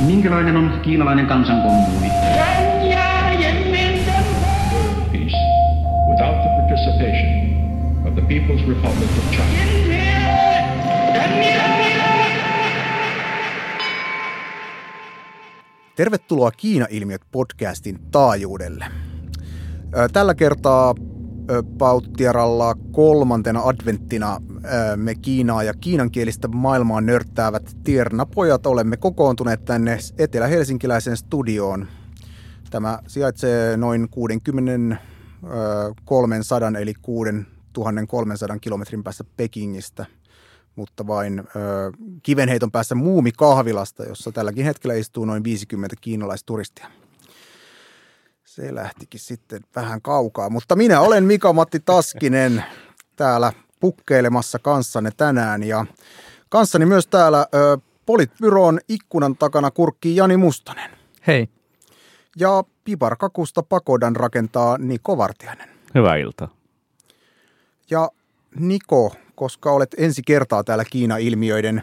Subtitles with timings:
[0.00, 2.08] Minkälainen on kiinalainen kansankommuuni?
[5.12, 5.36] peace
[6.10, 7.28] without the participation
[8.06, 9.58] of the People's Republic of China.
[15.96, 18.86] Tervetuloa Kiina-ilmiöt podcastin taajuudelle.
[20.12, 20.94] Tällä kertaa
[21.50, 24.40] ö, Pauttieralla kolmantena adventtina
[24.96, 31.86] me Kiinaa ja kiinankielistä maailmaa nörttäävät tiernapojat olemme kokoontuneet tänne etelä-helsinkiläiseen studioon.
[32.70, 34.96] Tämä sijaitsee noin 60
[35.44, 40.06] ö, 300 eli 6300 kilometrin päässä Pekingistä–
[40.78, 41.42] mutta vain
[42.22, 46.90] kivenheiton päässä muumikahvilasta, jossa tälläkin hetkellä istuu noin 50 kiinalaisturistia.
[48.60, 52.64] Se lähtikin sitten vähän kaukaa, mutta minä olen Mika-Matti Taskinen
[53.16, 55.86] täällä pukkeilemassa kanssanne tänään ja
[56.48, 60.90] kanssani myös täällä ö, Politbyroon ikkunan takana kurkkii Jani Mustonen
[61.26, 61.48] Hei.
[62.36, 65.68] ja piparkakusta pakodan rakentaa Niko Vartiainen.
[65.94, 66.48] Hyvää iltaa.
[67.90, 68.10] Ja
[68.58, 71.82] Niko, koska olet ensi kertaa täällä Kiina-ilmiöiden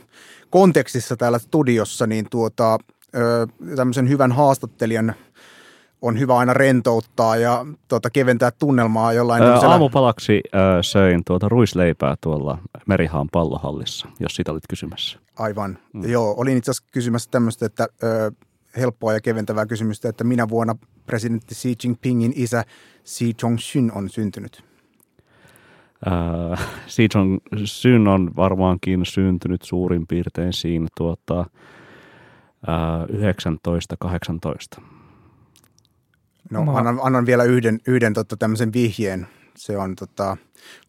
[0.50, 2.80] kontekstissa täällä studiossa, niin tuota,
[3.16, 5.16] ö, tämmöisen hyvän haastattelijan
[6.02, 11.50] on hyvä aina rentouttaa ja tuota, keventää tunnelmaa jollain Ää, tämmöisellä- aamupalaksi ää, söin tuota
[11.50, 12.58] ruisleipää tuolla
[12.88, 15.20] Merihaan pallohallissa, jos sitä olit kysymässä.
[15.40, 15.78] Aivan.
[15.94, 16.10] Mm.
[16.10, 18.32] Joo, olin itse asiassa kysymässä tämmöistä, että ö,
[18.78, 22.64] helppoa ja keventävää kysymystä, että minä vuonna presidentti Xi Jinpingin isä
[23.06, 24.64] Xi Chongxun on syntynyt.
[26.88, 27.08] Xi
[27.66, 31.46] Syn on varmaankin syntynyt suurin piirtein siinä tuota,
[32.68, 34.82] ää, 1918.
[36.52, 39.28] No, Mä- annan, annan vielä yhden, yhden tota, tämmöisen vihjeen.
[39.58, 40.38] Se on tota,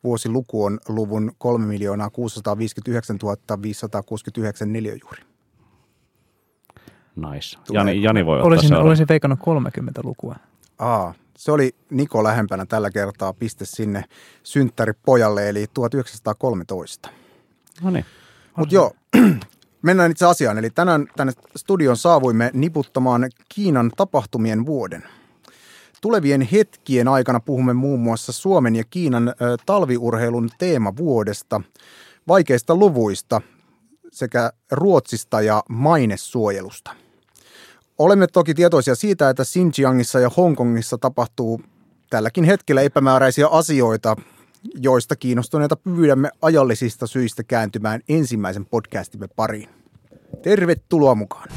[0.05, 3.19] vuosiluku on luvun 3 miljoonaa 659
[3.63, 5.23] 569 neliöjuuri.
[7.17, 7.59] Nice.
[7.67, 10.37] Tulee- Jani, Jani voi ottaa Olisin, olisin veikannut 30 lukua.
[10.79, 14.05] Aa, se oli Niko lähempänä tällä kertaa piste sinne
[14.43, 17.11] synttäripojalle, eli 1913.
[17.83, 18.05] No niin.
[18.57, 18.93] Mutta joo,
[19.83, 20.59] mennään itse asiaan.
[20.59, 25.03] Eli tänään tänne studion saavuimme niputtamaan Kiinan tapahtumien vuoden.
[26.01, 29.35] Tulevien hetkien aikana puhumme muun muassa Suomen ja Kiinan
[29.67, 31.61] talviurheilun teemavuodesta,
[32.29, 33.41] vaikeista luvuista
[34.13, 36.91] sekä Ruotsista ja mainesuojelusta.
[37.99, 41.61] Olemme toki tietoisia siitä, että Xinjiangissa ja Hongkongissa tapahtuu
[42.11, 44.17] tälläkin hetkellä epämääräisiä asioita,
[44.75, 49.69] joista kiinnostuneita pyydämme ajallisista syistä kääntymään ensimmäisen podcastimme pariin.
[50.43, 51.49] Tervetuloa mukaan.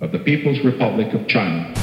[0.00, 1.81] Of the People's Republic of China.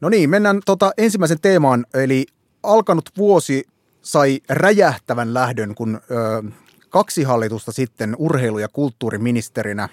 [0.00, 2.26] No niin, mennään tota ensimmäisen teemaan, eli
[2.62, 3.64] alkanut vuosi
[4.02, 6.42] sai räjähtävän lähdön, kun ö,
[6.88, 9.88] kaksi hallitusta sitten urheilu- ja kulttuuriministerinä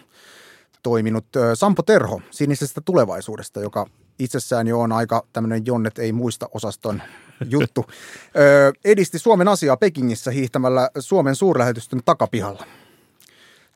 [0.84, 3.86] toiminut ö, Sampo Terho sinisestä tulevaisuudesta, joka
[4.20, 7.02] itsessään jo on aika tämmöinen Jonnet ei muista osaston
[7.50, 7.86] juttu,
[8.38, 12.66] ö, edisti Suomen asiaa Pekingissä hiihtämällä Suomen suurlähetystön takapihalla.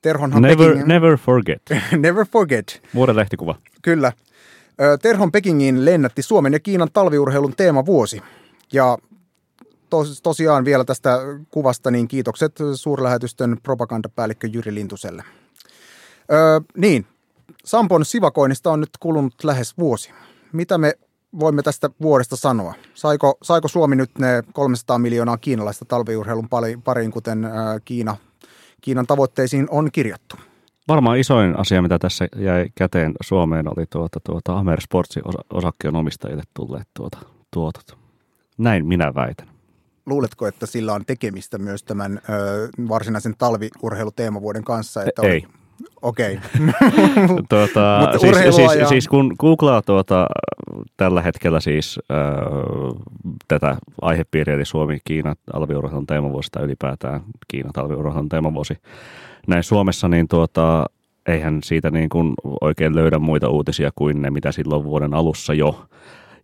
[0.02, 1.62] Terhonhan Never, Pekingin- never forget.
[1.98, 2.82] never forget.
[2.96, 3.56] Vuoden lehtikuva.
[3.82, 4.12] Kyllä.
[5.02, 8.22] Terhon Pekingiin lennätti Suomen ja Kiinan talviurheilun teemavuosi.
[8.74, 8.98] Ja
[9.90, 11.20] tos, tosiaan vielä tästä
[11.52, 15.24] kuvasta niin kiitokset suurlähetystön propagandapäällikkö Jyri Lintuselle.
[16.32, 17.06] Ö, niin,
[17.66, 20.12] Sampon sivakoinnista on nyt kulunut lähes vuosi.
[20.52, 20.94] Mitä me
[21.40, 22.74] voimme tästä vuodesta sanoa?
[22.94, 27.48] Saiko, saiko Suomi nyt ne 300 miljoonaa kiinalaista talviurheilun pari- pariin, kuten
[27.86, 28.18] Kiina,
[28.82, 30.36] Kiinan tavoitteisiin on kirjattu?
[30.90, 36.44] Varmaan isoin asia, mitä tässä jäi käteen Suomeen, oli tuota, tuota Amer Sportsin osa- osakkeenomistajille
[36.54, 37.18] tulleet tuota,
[37.54, 37.98] tuotot.
[38.58, 39.48] Näin minä väitän.
[40.06, 45.04] Luuletko, että sillä on tekemistä myös tämän ö, varsinaisen talviurheiluteemavuoden kanssa?
[45.04, 45.44] Että Ei.
[46.02, 46.40] Okei.
[47.50, 50.28] tuota, Mutta siis, siis, ja- siis kun googlaa tuota,
[50.98, 52.18] tällä hetkellä siis äh,
[53.48, 58.78] tätä aihepiiriä, eli Suomi, Kiina, talviurheilun teemavuosi tai ylipäätään Kiina, talviurheilun teemavuosi
[59.48, 60.86] näin Suomessa, niin tuota,
[61.28, 65.86] eihän siitä niin kuin oikein löydä muita uutisia kuin ne, mitä silloin vuoden alussa jo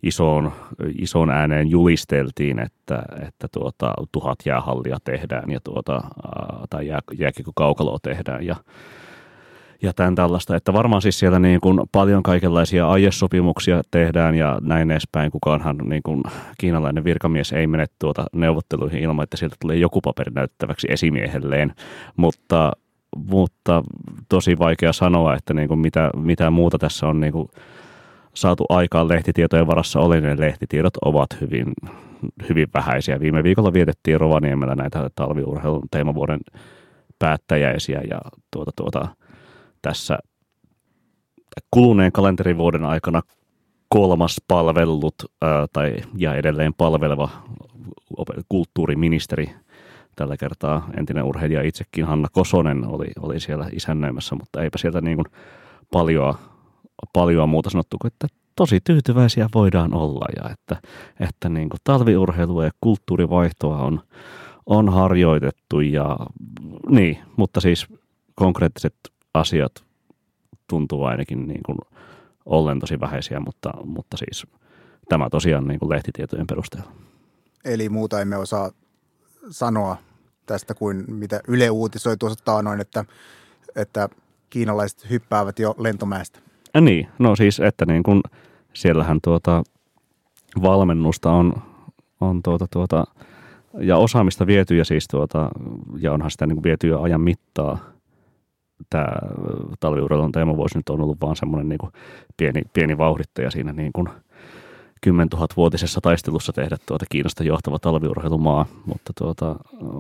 [0.04, 0.52] isoon,
[1.00, 6.02] isoon ääneen julisteltiin, että, että tuota, tuhat jäähallia tehdään ja tuota,
[6.70, 8.46] tai jää, jääkiekko kaukaloa tehdään.
[8.46, 8.56] Ja
[9.82, 14.92] ja tämän tällaista, että varmaan siis siellä niin kuin paljon kaikenlaisia aiesopimuksia tehdään ja näin
[14.92, 15.32] edespäin.
[15.32, 16.24] Kukaanhan niin kuin
[16.58, 21.74] kiinalainen virkamies ei mene tuota neuvotteluihin ilman, että sieltä tulee joku paperi näyttäväksi esimiehelleen,
[22.18, 22.72] mutta,
[23.18, 23.84] mutta
[24.30, 27.48] tosi vaikea sanoa, että niin kuin mitä, mitä muuta tässä on niin kuin
[28.34, 31.74] saatu aikaan lehtitietojen varassa oli, ne lehtitiedot ovat hyvin,
[32.50, 33.20] hyvin vähäisiä.
[33.20, 36.40] Viime viikolla vietettiin Rovaniemellä näitä talviurheilun teemavuoden
[37.20, 39.08] päättäjäisiä ja tuota, tuota,
[39.86, 40.20] tässä
[41.72, 43.22] kuluneen kalenterivuoden aikana
[43.90, 47.30] kolmas palvellut ää, tai ja edelleen palveleva
[48.50, 49.50] kulttuuriministeri
[50.16, 55.18] tällä kertaa entinen urheilija itsekin Hanna Kosonen oli, oli siellä isännöimässä, mutta eipä sieltä niin
[55.18, 55.28] kuin
[55.92, 56.40] paljoa,
[57.14, 60.90] paljoa muuta sanottu kuin, että tosi tyytyväisiä voidaan olla ja että,
[61.20, 64.02] että niin kuin talviurheilua ja kulttuurivaihtoa on,
[64.66, 66.18] on harjoitettu ja
[66.90, 67.88] niin, mutta siis
[68.36, 68.96] konkreettiset
[69.36, 69.84] asiat
[70.68, 71.78] tuntuu ainakin niin kuin
[72.46, 74.48] ollen tosi vähäisiä, mutta, mutta siis
[75.10, 76.92] tämä tosiaan niin kuin lehtitietojen perusteella.
[77.66, 78.72] Eli muuta emme osaa
[79.50, 79.98] sanoa
[80.46, 83.06] tästä kuin mitä Yle uutisoi tuossa taanoin, että,
[83.76, 84.10] että
[84.50, 86.40] kiinalaiset hyppäävät jo lentomäestä.
[86.74, 88.22] Ja niin, no siis, että niin kun
[88.74, 89.64] siellähän tuota
[90.62, 91.54] valmennusta on,
[92.22, 93.04] on tuota, tuota,
[93.80, 95.50] ja osaamista viety ja siis tuota,
[96.00, 97.95] ja onhan sitä niin viety jo ajan mittaa.
[98.90, 99.08] Tämä
[99.80, 101.92] talviurheilun teema voisi nyt on ollut vaan semmoinen niin
[102.38, 104.10] pieni, pieni vauhdittaja siinä niin kuin–
[105.06, 109.56] 10 000 vuotisessa taistelussa tehdä tuota Kiinasta johtava talviurheilumaa, mutta, tuota,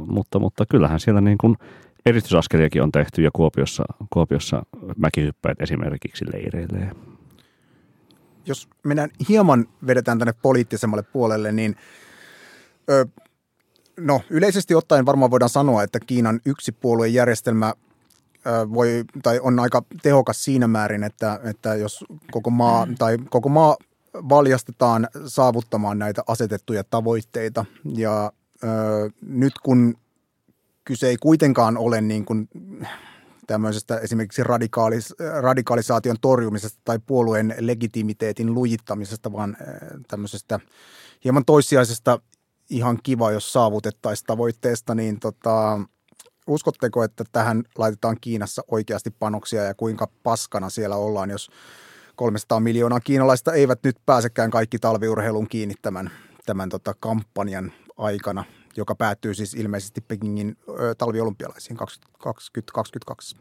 [0.07, 1.57] mutta, mutta kyllähän siellä niin kuin
[2.05, 4.63] edistysaskeliakin on tehty ja Kuopiossa, Kuopiossa
[4.97, 6.91] mäkihyppäät esimerkiksi leireilee.
[8.45, 11.75] Jos mennään hieman vedetään tänne poliittisemmalle puolelle, niin
[12.89, 13.05] ö,
[13.99, 17.73] no, yleisesti ottaen varmaan voidaan sanoa, että Kiinan yksipuoluejärjestelmä
[18.73, 23.77] voi, tai on aika tehokas siinä määrin, että, että jos koko maa, tai koko maa
[24.13, 27.65] valjastetaan saavuttamaan näitä asetettuja tavoitteita.
[27.95, 28.31] Ja
[28.63, 28.67] ö,
[29.21, 29.95] nyt kun
[30.83, 32.49] kyse ei kuitenkaan ole niin kuin
[33.47, 39.57] tämmöisestä esimerkiksi radikaalis, radikalisaation torjumisesta tai puolueen legitimiteetin lujittamisesta, vaan
[40.07, 40.59] tämmöisestä
[41.23, 42.19] hieman toissijaisesta
[42.69, 45.79] ihan kiva, jos saavutettaisiin tavoitteesta, niin tota,
[46.47, 51.49] uskotteko, että tähän laitetaan Kiinassa oikeasti panoksia ja kuinka paskana siellä ollaan, jos
[52.15, 56.11] 300 miljoonaa kiinalaista eivät nyt pääsekään kaikki talviurheilun kiinni tämän,
[56.45, 58.43] tämän tota kampanjan aikana,
[58.77, 63.37] joka päättyy siis ilmeisesti Pekingin ö, talviolympialaisiin 2022.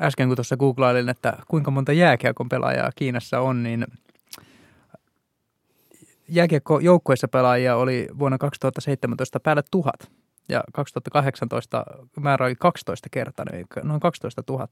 [0.00, 3.86] Äsken kun tuossa googlailin, että kuinka monta jääkiekon pelaajaa Kiinassa on, niin
[6.28, 10.10] jääkiekko joukkueessa pelaajia oli vuonna 2017 päälle tuhat
[10.48, 11.84] ja 2018
[12.20, 14.68] määrä oli 12 kertaa, eli noin 12 000.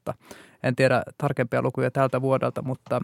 [0.63, 3.01] En tiedä tarkempia lukuja tältä vuodelta, mutta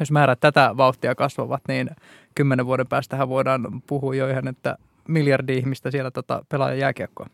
[0.00, 1.90] jos määrät tätä vauhtia kasvavat, niin
[2.34, 4.78] kymmenen vuoden päästä voidaan puhua jo ihan, että
[5.08, 7.26] miljardi ihmistä siellä tota, pelaa jääkiekkoa.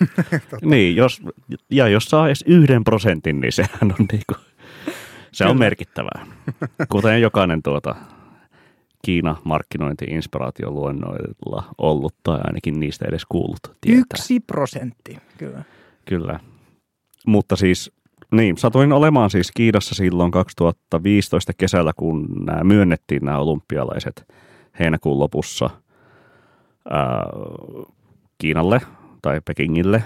[0.62, 1.22] niin, jos,
[1.70, 4.34] ja jos saa edes yhden prosentin, niin sehän on, niinku,
[5.32, 6.26] se on merkittävää.
[6.88, 7.94] Kuten jokainen tuota,
[9.06, 13.60] Kiina markkinointi-inspiraatioluennoilla ollut tai ainakin niistä edes kuullut.
[13.80, 14.04] Tietää.
[14.14, 15.62] Yksi prosentti, kyllä.
[16.04, 16.40] Kyllä.
[17.26, 17.92] Mutta siis,
[18.30, 24.34] niin, satuin olemaan siis Kiinassa silloin 2015 kesällä, kun nämä myönnettiin nämä olympialaiset
[24.78, 25.70] heinäkuun lopussa
[26.90, 27.24] ää,
[28.38, 28.80] Kiinalle
[29.22, 30.02] tai Pekingille.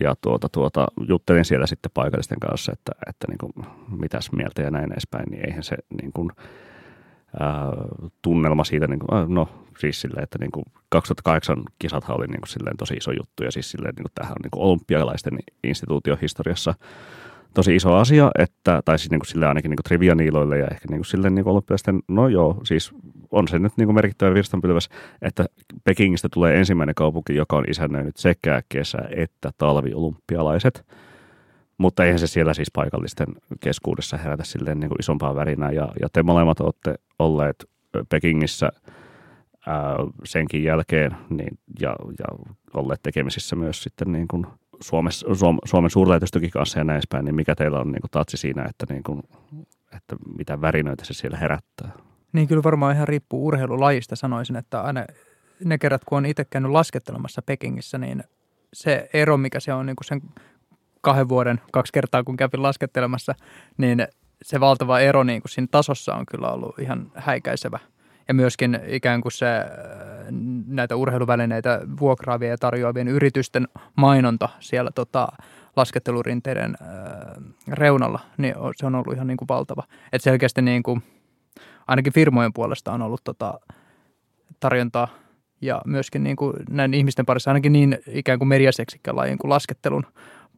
[0.00, 3.52] Ja tuota, tuota, juttelin siellä sitten paikallisten kanssa, että, että niin kuin,
[4.00, 6.30] mitäs mieltä ja näin edespäin, niin eihän se niin kuin,
[8.22, 9.48] tunnelma siitä, niin kuin, no
[9.78, 13.50] siis silleen, että niin kuin 2008 kisathan oli niin kuin silleen tosi iso juttu ja
[13.50, 16.74] siis silleen, niin kuin tämähän on niin kuin olympialaisten instituutiohistoriassa
[17.54, 20.86] tosi iso asia, että, tai siis niin kuin silleen ainakin niin kuin trivianiiloille ja ehkä
[20.90, 22.92] niin kuin silleen niin kuin olympialaisten, no joo, siis
[23.30, 24.88] on se nyt niin kuin merkittävä virstanpylväs,
[25.22, 25.46] että
[25.84, 30.84] Pekingistä tulee ensimmäinen kaupunki, joka on isännöinyt sekä kesä- että talviolympialaiset–
[31.78, 33.26] mutta eihän se siellä siis paikallisten
[33.60, 35.72] keskuudessa herätä silleen niin kuin isompaa värinää.
[35.72, 37.64] Ja, ja te molemmat olette olleet
[38.08, 38.70] Pekingissä
[39.66, 42.24] ää, senkin jälkeen niin, ja, ja
[42.74, 44.46] olleet tekemisissä myös sitten niin kuin
[44.80, 48.36] Suomessa, Suom, Suomen suurlähetystökin kanssa ja näin päin, niin mikä teillä on niin kuin tatsi
[48.36, 49.22] siinä, että, niin kuin,
[49.96, 51.90] että mitä värinöitä se siellä herättää?
[52.32, 55.04] Niin kyllä varmaan ihan riippuu urheilulajista sanoisin, että aina
[55.64, 58.24] ne kerrat, kun on itse käynyt laskettelemassa Pekingissä, niin
[58.72, 60.22] se ero, mikä se on niin kuin sen
[61.04, 63.34] kahden vuoden kaksi kertaa, kun kävin laskettelemassa,
[63.76, 64.06] niin
[64.42, 67.78] se valtava ero niin kuin siinä tasossa on kyllä ollut ihan häikäisevä.
[68.28, 69.66] Ja myöskin ikään kuin se äh,
[70.66, 75.28] näitä urheiluvälineitä vuokraavien ja tarjoavien yritysten mainonta siellä tota,
[75.76, 79.82] laskettelurinteiden äh, reunalla, niin se on ollut ihan niin kuin valtava.
[80.12, 81.02] Et selkeästi niin kuin,
[81.86, 83.60] ainakin firmojen puolesta on ollut tota,
[84.60, 85.08] tarjontaa
[85.60, 90.06] ja myöskin niin kuin näin ihmisten parissa ainakin niin ikään kuin mediaseksikkään lajin kuin laskettelun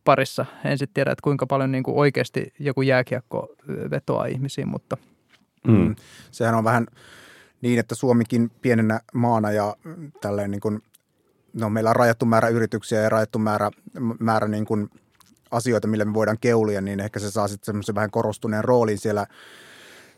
[0.07, 0.47] parissa.
[0.65, 3.49] En sitten tiedä, että kuinka paljon niin kuin oikeasti joku jääkiekko
[3.91, 4.97] vetoaa ihmisiin, mutta...
[5.67, 5.77] Mm.
[5.77, 5.97] mm.
[6.31, 6.87] Sehän on vähän
[7.61, 9.77] niin, että Suomikin pienenä maana ja
[10.21, 10.83] tälleen niin kuin
[11.53, 13.71] no meillä on rajattu määrä yrityksiä ja rajattu määrä,
[14.21, 14.91] määrä niin kuin
[15.51, 19.27] asioita, millä me voidaan keulia, niin ehkä se saa sitten semmoisen vähän korostuneen roolin siellä,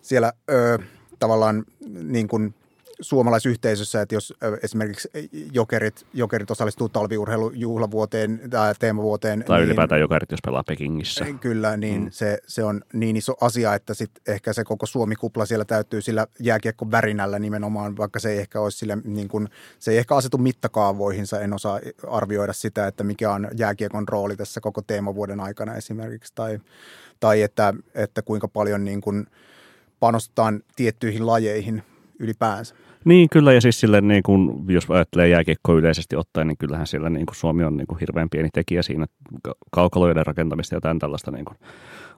[0.03, 0.79] siellä ö,
[1.19, 1.65] tavallaan
[2.03, 2.55] niin kuin
[3.01, 5.09] suomalaisyhteisössä, että jos esimerkiksi
[5.53, 9.45] jokerit, jokerit osallistuu talviurheilujuhlavuoteen tai teemavuoteen.
[9.47, 11.27] Tai niin, ylipäätään jokerit, jos pelaa Pekingissä.
[11.41, 12.11] Kyllä, niin mm.
[12.11, 16.27] se, se on niin iso asia, että sit ehkä se koko Suomi-kupla siellä täytyy sillä
[16.41, 20.39] jääkiekko värinällä nimenomaan, vaikka se ei ehkä olisi sille, niin kuin, se ei ehkä asetu
[20.39, 26.33] mittakaavoihinsa, en osaa arvioida sitä, että mikä on jääkiekon rooli tässä koko teemavuoden aikana esimerkiksi,
[26.35, 26.61] tai,
[27.21, 29.27] tai että, että kuinka paljon niin kuin
[30.01, 31.83] panostetaan tiettyihin lajeihin
[32.19, 32.75] ylipäänsä.
[33.05, 37.11] Niin, kyllä, ja siis sille, niin kuin, jos ajattelee jääkiekkoa yleisesti ottaen, niin kyllähän siellä
[37.11, 39.07] niin kuin Suomi on niin kuin hirveän pieni tekijä siinä
[39.71, 41.59] kaukaloiden rakentamista ja tämän tällaista niin kuin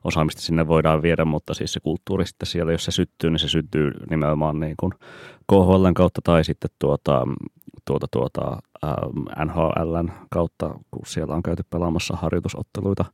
[0.05, 3.49] osaamista sinne voidaan viedä, mutta siis se kulttuuri sitten siellä, jos se syttyy, niin se
[3.49, 4.93] syttyy nimenomaan niin kuin
[5.53, 7.27] KHLn kautta tai sitten tuota,
[7.85, 13.05] tuota, tuota, ähm, NHLn kautta, kun siellä on käyty pelaamassa harjoitusotteluita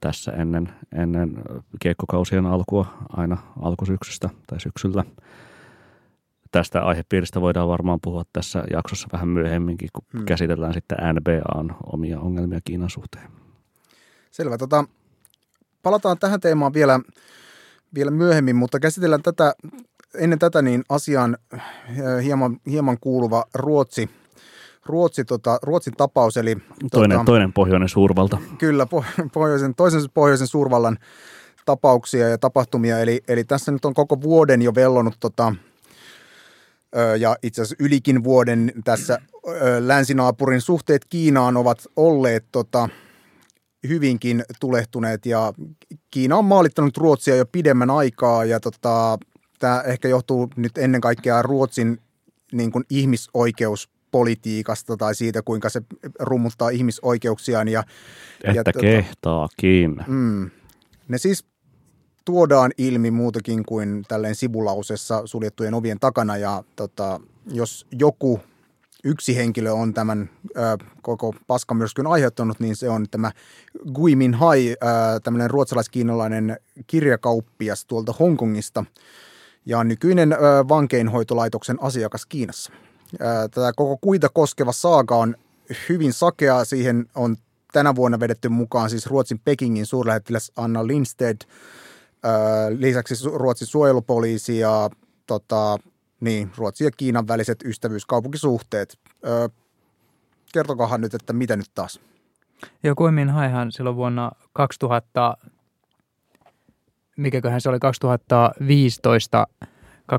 [0.00, 1.42] tässä ennen, ennen
[1.80, 5.04] kiekkokausien alkua aina alkusyksystä tai syksyllä–
[6.56, 10.24] tästä aihepiiristä voidaan varmaan puhua tässä jaksossa vähän myöhemminkin, kun hmm.
[10.24, 13.30] käsitellään sitten NBAn omia ongelmia Kiinan suhteen.
[14.30, 14.58] Selvä.
[14.58, 14.84] Tota,
[15.82, 17.00] palataan tähän teemaan vielä,
[17.94, 19.54] vielä myöhemmin, mutta käsitellään tätä,
[20.14, 21.62] ennen tätä niin asiaan äh,
[22.24, 24.10] hieman, hieman kuuluva Ruotsi,
[24.86, 26.36] Ruotsi, tota, Ruotsin tapaus.
[26.36, 26.56] Eli,
[26.92, 28.38] toinen, tota, toinen pohjoinen suurvalta.
[28.58, 28.86] Kyllä,
[29.32, 30.98] pohjoisen, toisen pohjoisen suurvallan
[31.66, 32.98] tapauksia ja tapahtumia.
[32.98, 35.54] Eli, eli tässä nyt on koko vuoden jo vellonut tota,
[37.18, 39.18] ja itse asiassa ylikin vuoden tässä
[39.80, 42.88] länsinaapurin suhteet Kiinaan ovat olleet tota,
[43.88, 45.52] hyvinkin tulehtuneet ja
[46.10, 49.18] Kiina on maalittanut Ruotsia jo pidemmän aikaa ja tota,
[49.58, 51.98] tämä ehkä johtuu nyt ennen kaikkea Ruotsin
[52.52, 55.82] niin kuin ihmisoikeuspolitiikasta tai siitä, kuinka se
[56.20, 57.68] rummuttaa ihmisoikeuksiaan.
[57.68, 57.84] Ja,
[58.44, 60.04] että ja, tota, kehtaakin.
[60.06, 60.50] Mm,
[61.08, 61.44] ne siis
[62.26, 68.40] tuodaan ilmi muutakin kuin tälleen sivulausessa suljettujen ovien takana ja tota, jos joku
[69.04, 73.32] yksi henkilö on tämän ö, koko paskamyrskyn aiheuttanut, niin se on tämä
[73.94, 74.76] Gui Minhai, ö,
[75.22, 76.56] tämmöinen ruotsalaiskiinalainen
[76.86, 78.84] kirjakauppias tuolta Hongkongista
[79.66, 80.36] ja nykyinen ö,
[80.68, 82.72] vankeinhoitolaitoksen asiakas Kiinassa.
[83.14, 83.18] Ö,
[83.50, 85.36] tätä koko kuita koskeva saaga on
[85.88, 86.64] hyvin sakea.
[86.64, 87.36] Siihen on
[87.72, 91.36] tänä vuonna vedetty mukaan siis Ruotsin Pekingin suurlähettiläs Anna Lindsted–
[92.78, 94.90] lisäksi Ruotsin suojelupoliisi ja
[95.26, 95.78] tota,
[96.20, 98.98] niin, Ruotsin ja Kiinan väliset ystävyyskaupunkisuhteet.
[99.26, 99.48] Ö,
[100.52, 102.00] kertokahan nyt, että mitä nyt taas?
[102.82, 105.36] Joo, Kuimin haihan silloin vuonna 2000,
[107.16, 109.46] mikäköhän se oli 2015,
[110.12, 110.16] 2014-2016,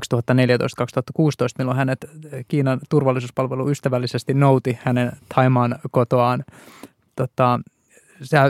[1.58, 2.06] milloin hänet
[2.48, 6.44] Kiinan turvallisuuspalvelu ystävällisesti nouti hänen Taimaan kotoaan
[7.16, 7.60] tota,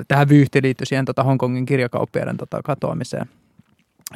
[0.09, 3.29] tähän vyyhti liittyi siihen tota Hongkongin kirjakauppiaiden tota, katoamiseen.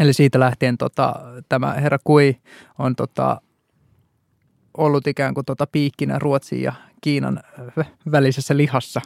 [0.01, 1.15] Eli siitä lähtien tota,
[1.49, 2.37] tämä herra Kui
[2.79, 3.41] on tota,
[4.77, 7.41] ollut ikään kuin tota, piikkinä Ruotsin ja Kiinan
[8.13, 9.01] välisessä lihassa.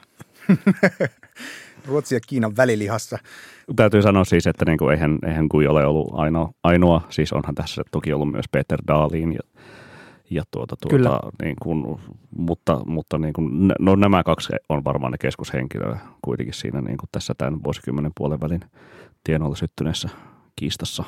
[1.88, 3.18] Ruotsin ja Kiinan välilihassa.
[3.76, 7.54] Täytyy sanoa siis, että niin kuin eihän, eihän Kui ole ollut ainoa, ainoa, siis onhan
[7.54, 9.40] tässä toki ollut myös Peter Dahlin ja
[10.30, 11.20] ja tuota, tuota, Kyllä.
[11.42, 12.00] Niin kuin,
[12.36, 17.08] mutta, mutta niin kuin, no nämä kaksi on varmaan ne keskushenkilöä kuitenkin siinä niin kuin
[17.12, 18.60] tässä tämän vuosikymmenen puolen välin
[19.24, 20.08] tienoilla syttyneessä
[20.56, 21.04] kiistassa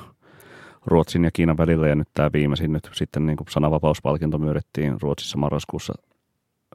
[0.86, 1.88] Ruotsin ja Kiinan välillä.
[1.88, 5.94] Ja nyt tämä viimeisin nyt sitten niin kuin sananvapauspalkinto myönnettiin Ruotsissa marraskuussa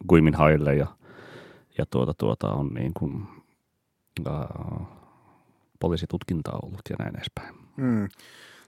[0.10, 0.88] Guimin Haille ja,
[1.78, 3.28] ja tuota, tuota on niin kuin,
[4.28, 4.88] äh,
[5.80, 7.56] poliisitutkintaa ollut ja näin edespäin.
[7.78, 8.10] Hmm.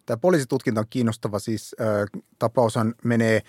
[0.05, 1.39] Tämä poliisitutkinta on kiinnostava.
[1.39, 3.41] Siis äh, tapaushan menee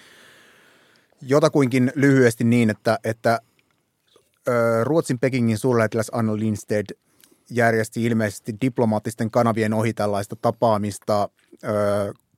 [1.22, 3.40] jotakuinkin lyhyesti niin, että, että
[4.48, 6.86] äh, Ruotsin Pekingin suurlähettiläs Anna Lindsted
[7.50, 11.28] järjesti ilmeisesti diplomaattisten kanavien ohi tällaista tapaamista
[11.64, 11.70] äh,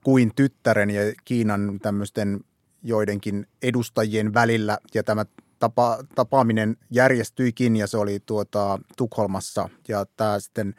[0.04, 2.40] kuin tyttären ja Kiinan tämmöisten
[2.82, 4.78] joidenkin edustajien välillä.
[4.94, 5.24] Ja tämä
[5.58, 9.68] tapa, tapaaminen järjestyikin ja se oli tuota, Tukholmassa.
[9.88, 10.74] Ja tämä sitten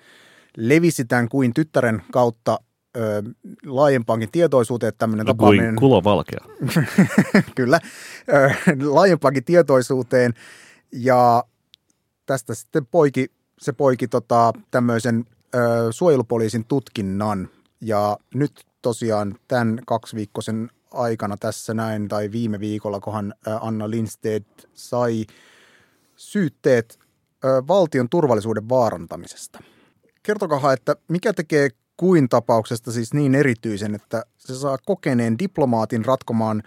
[0.58, 2.60] levisi tämän kuin tyttären kautta
[2.98, 3.24] ö,
[3.66, 5.76] laajempaankin tietoisuuteen, että tämmöinen no, tapaaminen...
[5.76, 6.46] Kulovalkea.
[7.56, 7.80] Kyllä,
[8.34, 8.52] ö,
[8.84, 10.34] laajempaankin tietoisuuteen
[10.94, 11.44] ja
[12.26, 15.26] tästä sitten poiki, se poiki tota, tämmöisen
[15.56, 15.58] ö,
[15.92, 17.50] suojelupoliisin tutkinnan
[17.82, 25.26] ja nyt tosiaan tämän kaksiviikkoisen aikana tässä näin tai viime viikolla, kohan Anna Lindsted sai
[26.16, 27.00] syytteet
[27.46, 29.60] ö, valtion turvallisuuden vaarantamisesta.
[30.24, 36.64] Kertokaa, että mikä tekee kuin tapauksesta siis niin erityisen, että se saa kokeneen diplomaatin ratkomaan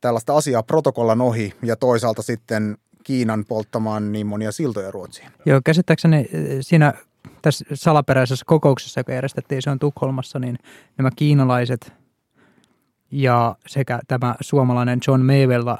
[0.00, 2.78] tällaista asiaa protokollan ohi ja toisaalta sitten
[3.08, 5.30] Kiinan polttamaan niin monia siltoja Ruotsiin.
[5.46, 6.28] Joo, käsittääkseni eh,
[6.60, 6.94] siinä
[7.42, 10.58] tässä salaperäisessä kokouksessa, joka järjestettiin, se on Tukholmassa, niin
[10.98, 11.92] nämä kiinalaiset
[13.10, 15.78] ja sekä tämä suomalainen John Mayvella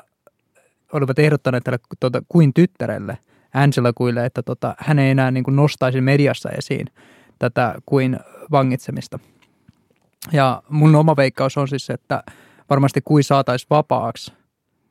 [0.92, 3.18] olivat ehdottaneet tälle tuota, kuin tyttärelle,
[3.54, 6.86] Angela Kuille, että tota, hän ei enää niin kuin nostaisi mediassa esiin
[7.38, 8.18] tätä kuin
[8.50, 9.18] vangitsemista.
[10.32, 12.22] Ja mun oma veikkaus on siis, että
[12.70, 14.32] varmasti kui saataisiin vapaaksi,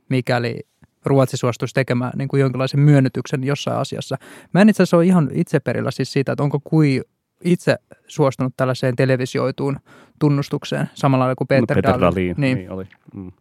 [0.09, 0.59] mikäli
[1.07, 4.17] Ruotsi suostuisi tekemään niin kuin jonkinlaisen myönnytyksen jossain asiassa.
[4.53, 7.01] Mä en itse asiassa ole ihan itse perillä siis siitä, että onko kui
[7.43, 7.75] itse
[8.07, 9.79] suostunut tällaiseen televisioituun
[10.19, 12.01] tunnustukseen, samalla lailla kuin Peter, no, Peter Dahlin.
[12.01, 12.57] Dahlin, niin.
[12.57, 12.85] niin oli.
[13.13, 13.31] Mm.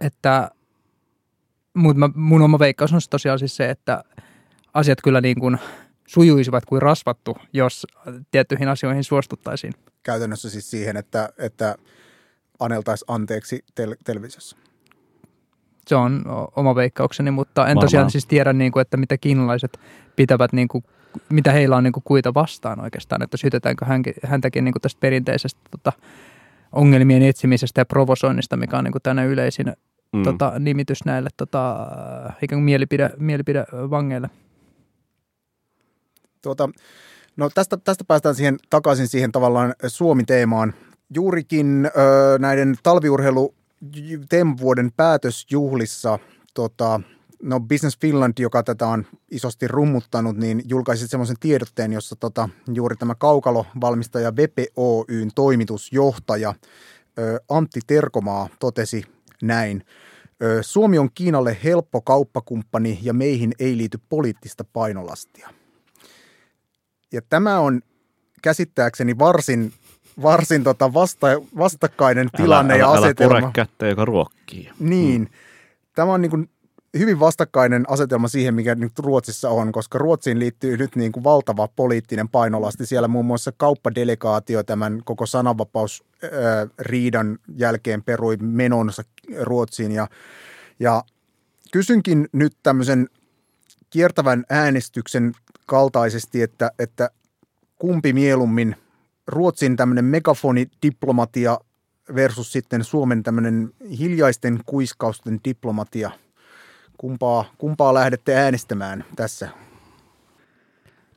[0.00, 0.50] Että,
[1.74, 4.04] mutta mun oma veikkaus on tosiaan siis se, että
[4.74, 5.58] asiat kyllä niin kuin
[6.06, 7.86] sujuisivat kuin rasvattu, jos
[8.30, 9.72] tiettyihin asioihin suostuttaisiin.
[10.02, 11.76] Käytännössä siis siihen, että, että
[12.60, 14.56] aneltaisi anteeksi tel- televisiossa.
[15.88, 16.24] Se on
[16.56, 17.84] oma veikkaukseni, mutta en Varmaan.
[17.84, 19.80] tosiaan siis tiedä, niin kuin, että mitä kiinalaiset
[20.16, 20.84] pitävät, niin kuin,
[21.30, 23.86] mitä heillä on niin kuin kuita vastaan oikeastaan, että syytetäänkö
[24.26, 25.92] häntäkin niin kuin tästä perinteisestä tota,
[26.72, 29.72] ongelmien etsimisestä ja provosoinnista, mikä on niin kuin tänä yleisin
[30.12, 30.22] mm.
[30.22, 31.86] tota, nimitys näille tota,
[32.42, 34.30] ikään kuin mielipide, mielipidevangeille.
[36.42, 36.68] Tuota,
[37.36, 40.74] no tästä, tästä päästään siihen, takaisin siihen tavallaan Suomi-teemaan.
[41.14, 43.54] Juurikin ö, näiden talviurheilu
[44.60, 46.18] vuoden päätösjuhlissa
[46.54, 47.00] tota,
[47.42, 52.96] no Business Finland, joka tätä on isosti rummuttanut, niin julkaisi semmoisen tiedotteen, jossa tota, juuri
[52.96, 56.54] tämä kaukalovalmistaja Vepe Oyn toimitusjohtaja
[57.18, 59.04] ö, Antti Terkomaa totesi
[59.42, 59.84] näin.
[60.42, 65.50] Ö, Suomi on Kiinalle helppo kauppakumppani ja meihin ei liity poliittista painolastia.
[67.12, 67.80] Ja tämä on
[68.42, 69.72] käsittääkseni varsin,
[70.22, 71.26] varsin tota vasta,
[71.58, 73.36] vastakkainen tilanne älä, ja älä, asetelma.
[73.36, 74.70] Älä kättä, joka ruokkii.
[74.80, 75.22] Niin.
[75.22, 75.32] Hmm.
[75.94, 76.50] Tämä on niin kuin
[76.98, 81.68] hyvin vastakkainen asetelma siihen, mikä nyt Ruotsissa on, koska Ruotsiin liittyy nyt niin kuin valtava
[81.76, 82.86] poliittinen painolasti.
[82.86, 89.02] Siellä muun muassa kauppadelegaatio tämän koko sananvapausriidan jälkeen perui menonsa
[89.40, 89.92] Ruotsiin.
[89.92, 90.08] Ja,
[90.80, 91.04] ja
[91.72, 93.08] kysynkin nyt tämmöisen
[93.90, 95.32] kiertävän äänestyksen
[95.66, 97.10] kaltaisesti, että, että
[97.78, 98.76] kumpi mieluummin
[99.28, 101.58] Ruotsin tämmöinen megafonidiplomatia
[102.14, 106.10] versus sitten Suomen tämmöinen hiljaisten kuiskausten diplomatia.
[106.98, 109.48] Kumpaa, kumpaa lähdette äänestämään tässä?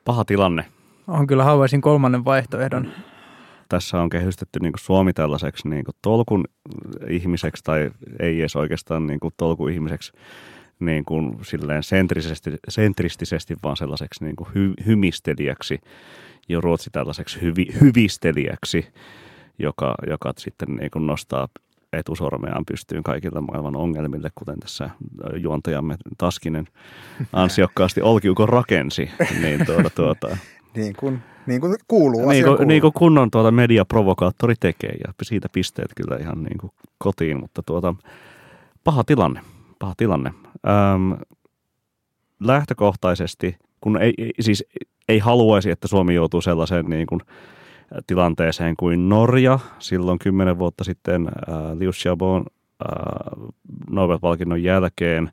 [0.06, 0.65] Paha tilanne.
[1.08, 2.91] On kyllä haluaisin kolmannen vaihtoehdon.
[3.69, 6.45] Tässä on kehystetty niin Suomi tällaiseksi niin tolkun
[7.10, 10.12] ihmiseksi, tai ei edes oikeastaan niin tolku-ihmiseksi,
[10.80, 15.80] niin kuin silleen sentrisesti, sentristisesti, vaan sellaiseksi niin kuin hy, hymistelijäksi
[16.49, 18.88] ja Ruotsi tällaiseksi hyvi, hyvistelijäksi,
[19.60, 21.47] joka, joka sitten niin kuin nostaa
[21.93, 24.89] etusormeaan pystyyn kaikille maailman ongelmille, kuten tässä
[25.38, 26.67] juontajamme Taskinen
[27.34, 29.10] ansiokkaasti Olkiukon rakensi.
[29.41, 30.27] Niin, tuota, tuota,
[30.75, 32.30] niin kuin, niin kuin kuuluu.
[32.30, 36.71] Niin kuin, niin kuin kunnon tuota mediaprovokaattori tekee ja siitä pisteet kyllä ihan niin kuin
[36.97, 37.95] kotiin, mutta tuota,
[38.84, 39.41] paha tilanne
[39.82, 40.34] paha tilanne.
[40.67, 41.17] Öm,
[42.39, 44.65] lähtökohtaisesti, kun ei, siis
[45.10, 47.22] ei haluaisi, että Suomi joutuu sellaiseen niin kuin
[48.08, 49.60] tilanteeseen kuin Norja.
[49.80, 53.50] Silloin kymmenen vuotta sitten äh, Liu Xiaobon äh,
[53.90, 55.32] Nobel-palkinnon jälkeen,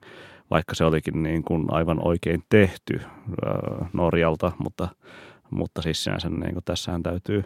[0.50, 4.88] vaikka se olikin niin kuin aivan oikein tehty äh, Norjalta, mutta,
[5.50, 7.44] mutta siis sinänsä niin kuin tässähän täytyy,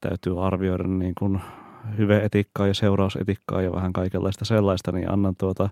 [0.00, 1.40] täytyy arvioida niin kuin
[1.98, 5.68] hyveetikkaa ja seurausetikkaa ja vähän kaikenlaista sellaista, niin annan tuota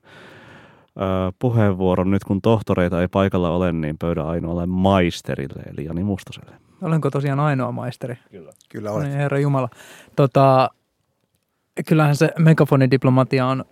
[1.38, 6.57] puheenvuoron nyt kun tohtoreita ei paikalla ole, niin pöydän ainoalle maisterille, eli Jani Mustaselle.
[6.83, 8.18] Olenko tosiaan ainoa maisteri?
[8.31, 8.52] Kyllä.
[8.68, 9.07] Kyllä olet.
[9.07, 9.68] Niin, herra Jumala.
[10.16, 10.70] Tota,
[11.88, 13.64] kyllähän se megafonidiplomatia on,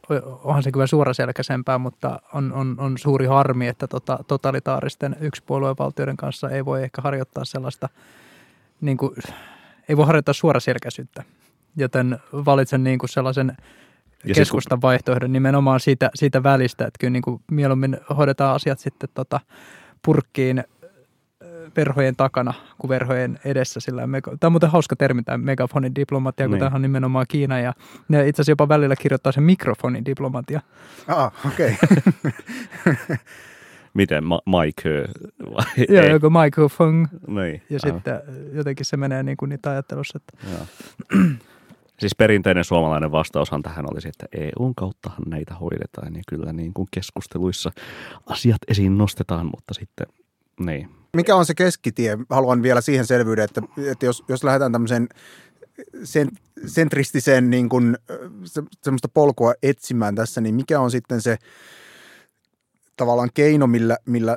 [0.44, 6.50] onhan se kyllä suoraselkäisempää, mutta on, on, on suuri harmi, että tota, totalitaaristen yksipuoluevaltioiden kanssa
[6.50, 7.88] ei voi ehkä harjoittaa sellaista,
[8.80, 9.12] niin kuin,
[9.88, 11.24] ei voi harjoittaa suoraselkäisyyttä
[11.76, 13.56] joten valitsen niin kuin sellaisen
[14.24, 14.82] ja keskustan kun...
[14.82, 19.40] vaihtoehdon nimenomaan siitä, siitä välistä, että kyllä niin kuin mieluummin hoidetaan asiat sitten tota
[20.04, 20.64] purkkiin
[21.76, 23.80] verhojen takana kuin verhojen edessä.
[23.80, 26.58] Sillä mega, tämä on muuten hauska termi, tämä megafonin diplomatia, kun niin.
[26.58, 27.60] tämä on nimenomaan Kiina.
[27.60, 27.72] Ja
[28.08, 30.60] ne itse asiassa jopa välillä kirjoittaa se mikrofonin diplomatia.
[31.08, 31.76] Ah, okei.
[31.84, 33.16] Okay.
[33.94, 35.08] Miten, ma- Mike?
[35.54, 35.86] Vai?
[35.88, 37.08] Joo, joku microphone.
[37.26, 38.20] Niin, ja sitten
[38.52, 40.18] jotenkin se menee niin kuin niitä ajattelussa.
[40.18, 40.46] Että
[42.00, 46.88] Siis perinteinen suomalainen vastaushan tähän olisi, että EUn kauttahan näitä hoidetaan ja kyllä niin kuin
[46.90, 47.70] keskusteluissa
[48.26, 50.06] asiat esiin nostetaan, mutta sitten
[50.60, 50.90] niin.
[51.16, 52.18] Mikä on se keskitie?
[52.30, 55.08] Haluan vielä siihen selvyyden, että, että jos, jos lähdetään tämmöiseen
[56.04, 56.28] sen,
[56.66, 57.98] sentristisen niin kuin,
[58.44, 61.36] se, semmoista polkua etsimään tässä, niin mikä on sitten se
[62.96, 64.36] tavallaan keino, millä, millä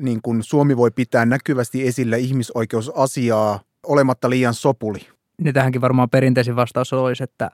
[0.00, 5.19] niin kuin Suomi voi pitää näkyvästi esillä ihmisoikeusasiaa olematta liian sopuli?
[5.40, 7.50] Niin tähänkin varmaan perinteisin vastaus olisi, että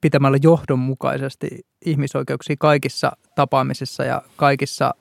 [0.00, 4.94] pitämällä johdonmukaisesti ihmisoikeuksia kaikissa tapaamisissa ja kaikissa,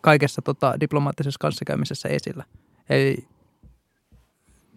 [0.00, 2.44] kaikessa tota, diplomaattisessa kanssakäymisessä esillä.
[2.90, 3.26] Eli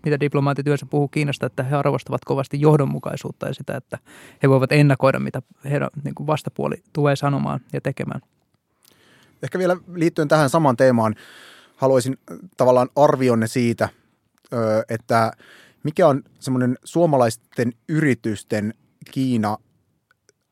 [0.05, 3.97] mitä diplomaatit puhuu Kiinasta, että he arvostavat kovasti johdonmukaisuutta ja sitä, että
[4.43, 8.21] he voivat ennakoida, mitä heidän niin kuin vastapuoli tulee sanomaan ja tekemään.
[9.43, 11.15] Ehkä vielä liittyen tähän samaan teemaan,
[11.75, 12.17] haluaisin
[12.57, 13.89] tavallaan arvionne siitä,
[14.89, 15.31] että
[15.85, 18.73] mikä on semmoinen suomalaisten yritysten
[19.11, 19.57] Kiina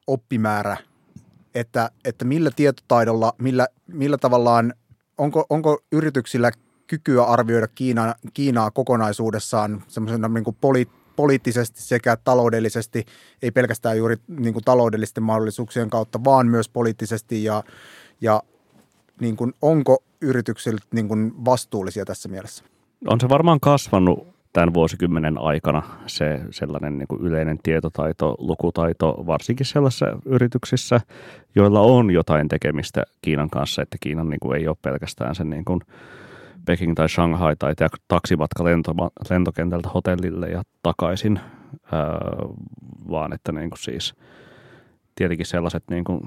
[0.07, 0.77] oppimäärä,
[1.55, 4.73] että, että millä tietotaidolla, millä, millä tavallaan,
[5.17, 6.51] onko, onko yrityksillä
[6.87, 13.05] kykyä arvioida Kiina, Kiinaa kokonaisuudessaan semmoisena niin kuin poli, poliittisesti sekä taloudellisesti,
[13.41, 17.63] ei pelkästään juuri niin kuin taloudellisten mahdollisuuksien kautta, vaan myös poliittisesti ja,
[18.21, 18.43] ja
[19.21, 22.63] niin kuin, onko yritykset niin kuin vastuullisia tässä mielessä?
[23.07, 29.65] On se varmaan kasvanut tämän vuosikymmenen aikana se sellainen niin kuin yleinen tietotaito, lukutaito, varsinkin
[29.65, 31.01] sellaisissa yrityksissä,
[31.55, 35.65] joilla on jotain tekemistä Kiinan kanssa, että Kiinan niin kuin ei ole pelkästään sen niin
[35.65, 35.81] kuin
[36.65, 37.73] Peking tai Shanghai tai
[38.07, 38.93] taksimatka lento,
[39.29, 41.39] lentokentältä hotellille ja takaisin,
[43.09, 44.13] vaan että niin kuin siis
[45.15, 46.21] tietenkin sellaiset niin kuin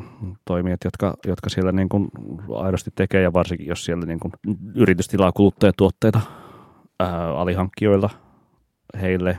[0.45, 2.09] toimijat, jotka, jotka siellä niin kuin
[2.57, 4.33] aidosti tekee ja varsinkin jos siellä niin kuin
[4.75, 6.21] yritys tilaa kuluttajatuotteita
[7.01, 8.11] ää, alihankkijoilla
[9.01, 9.39] heille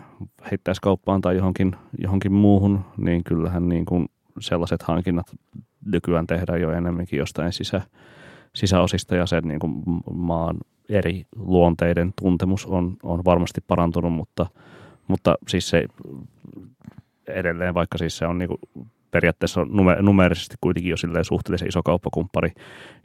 [0.51, 4.05] heittäiskauppaan tai johonkin, johonkin muuhun, niin kyllähän niin kuin
[4.39, 5.25] sellaiset hankinnat
[5.85, 7.81] nykyään tehdään jo enemmänkin jostain sisä,
[8.55, 10.57] sisäosista ja sen niin kuin maan
[10.89, 14.45] eri luonteiden tuntemus on, on varmasti parantunut, mutta,
[15.07, 15.85] mutta siis se
[17.27, 22.51] edelleen, vaikka siis se on niin kuin periaatteessa numer- numerisesti kuitenkin jo suhteellisen iso kauppakumppari,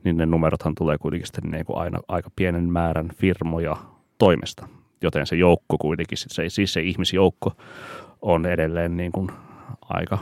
[0.05, 3.77] niin ne numerothan tulee kuitenkin sitten niin kuin aina aika pienen määrän firmoja
[4.23, 4.69] toimesta.
[5.03, 7.53] Joten se joukko kuitenkin, se, siis se ihmisjoukko
[8.21, 9.31] on edelleen niin kuin
[9.83, 10.19] aika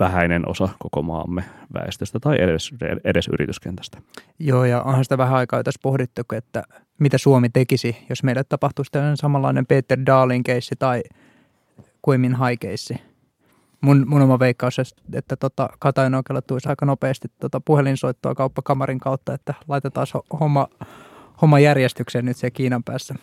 [0.00, 2.70] vähäinen osa koko maamme väestöstä tai edes,
[3.04, 3.98] edes yrityskentästä.
[4.38, 6.62] Joo, ja onhan sitä vähän aikaa tässä pohdittu, että
[6.98, 11.02] mitä Suomi tekisi, jos meille tapahtuisi tällainen samanlainen Peter Dahlin keissi tai
[12.02, 12.94] Kuimin haikeissi.
[13.80, 14.78] Mun, mun oma veikkaus,
[15.12, 20.06] että tota, Katainen tulisi aika nopeasti tota puhelinsoittoa kauppakamarin kautta, että laitetaan
[20.40, 20.68] homma,
[21.42, 23.14] homma järjestykseen nyt se Kiinan päässä.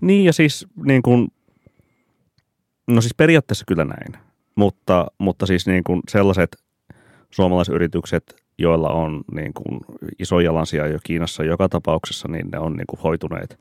[0.00, 1.28] Niin ja siis niin kuin,
[2.86, 4.22] no siis periaatteessa kyllä näin,
[4.54, 6.56] mutta, mutta siis niin kuin sellaiset
[7.30, 9.80] suomalaisyritykset, joilla on niin kuin
[10.18, 13.60] iso jalansia jo Kiinassa joka tapauksessa, niin ne on niin kuin hoituneet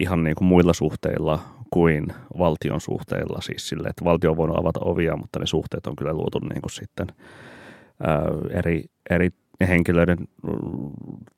[0.00, 2.06] ihan niin kuin muilla suhteilla kuin
[2.38, 3.40] valtion suhteilla.
[3.40, 6.62] Siis sille, että valtio on voinut avata ovia, mutta ne suhteet on kyllä luotu niin
[6.62, 7.06] kuin sitten
[8.06, 9.30] ää, eri, eri
[9.68, 10.18] henkilöiden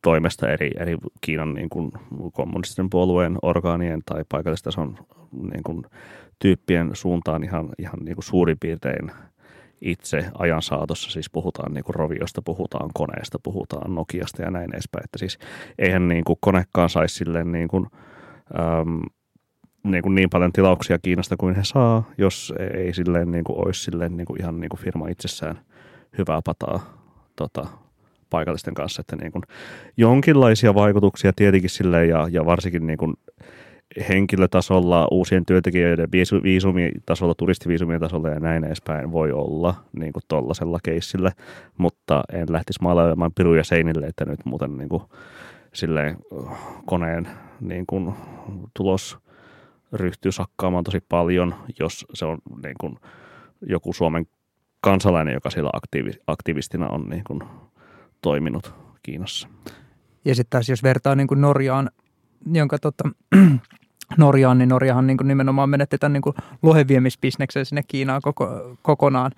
[0.03, 1.93] toimesta eri, eri Kiinan niin kuin
[2.33, 4.99] kommunistisen puolueen orgaanien tai paikallistason
[5.33, 5.83] niin kuin
[6.39, 9.11] tyyppien suuntaan ihan, ihan niin kuin suurin piirtein
[9.81, 11.11] itse ajan saatossa.
[11.11, 15.05] Siis puhutaan niin kuin roviosta, puhutaan koneesta, puhutaan Nokiasta ja näin edespäin.
[15.05, 15.39] Että siis
[15.79, 17.87] eihän niin kuin konekaan saisi silleen niin kuin,
[18.61, 19.01] äm,
[19.85, 23.83] niin, kuin niin paljon tilauksia Kiinasta kuin he saa, jos ei silleen niin kuin olisi
[23.85, 25.61] silleen niin kuin ihan niin kuin firma itsessään
[26.19, 26.81] hyvää pataa
[27.37, 27.67] tota,
[28.35, 29.43] paikallisten kanssa, että niin kuin
[29.97, 33.15] jonkinlaisia vaikutuksia tietenkin sille ja, ja varsinkin niin kuin
[34.09, 36.09] henkilötasolla, uusien työntekijöiden
[36.43, 41.33] viisumitasolla, turistiviisumien tasolla ja näin edespäin voi olla niin kuin tollaisella keissillä,
[41.79, 45.03] mutta en lähtisi maalailemaan piruja seinille, että nyt muuten niin kuin,
[45.73, 46.17] silleen
[46.85, 47.29] koneen
[47.61, 48.15] niin kuin,
[48.77, 49.19] tulos
[49.93, 52.99] ryhtyy sakkaamaan tosi paljon, jos se on niin kuin,
[53.67, 54.27] joku Suomen
[54.81, 57.41] kansalainen, joka siellä aktiivi, aktivistina on niin kuin,
[58.25, 59.49] toiminut Kiinassa.
[60.25, 61.91] Ja sitten taas jos vertaa niin kuin Norjaan,
[62.53, 63.05] jonka tota,
[64.19, 66.35] Norjaan, niin Norjahan niin kuin nimenomaan menetti tämän niin kuin
[67.65, 69.33] sinne Kiinaan koko, kokonaan.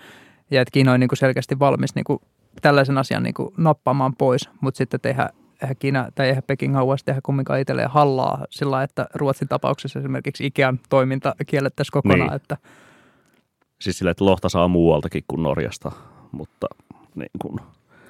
[0.50, 2.18] Ja että Kiina on niin kuin selkeästi valmis niin kuin
[2.62, 5.28] tällaisen asian niin kuin nappaamaan pois, mutta sitten tehdä
[5.62, 10.46] eihän Kiina tai eihän Peking haluaisi tehdä kumminkaan itselleen hallaa sillä että Ruotsin tapauksessa esimerkiksi
[10.46, 12.20] Ikean toiminta kiellettäisiin kokonaan.
[12.20, 12.36] Niin.
[12.36, 12.56] Että
[13.80, 15.92] siis sillä, että lohta saa muualtakin kuin Norjasta,
[16.32, 16.66] mutta
[17.14, 17.60] niin kuin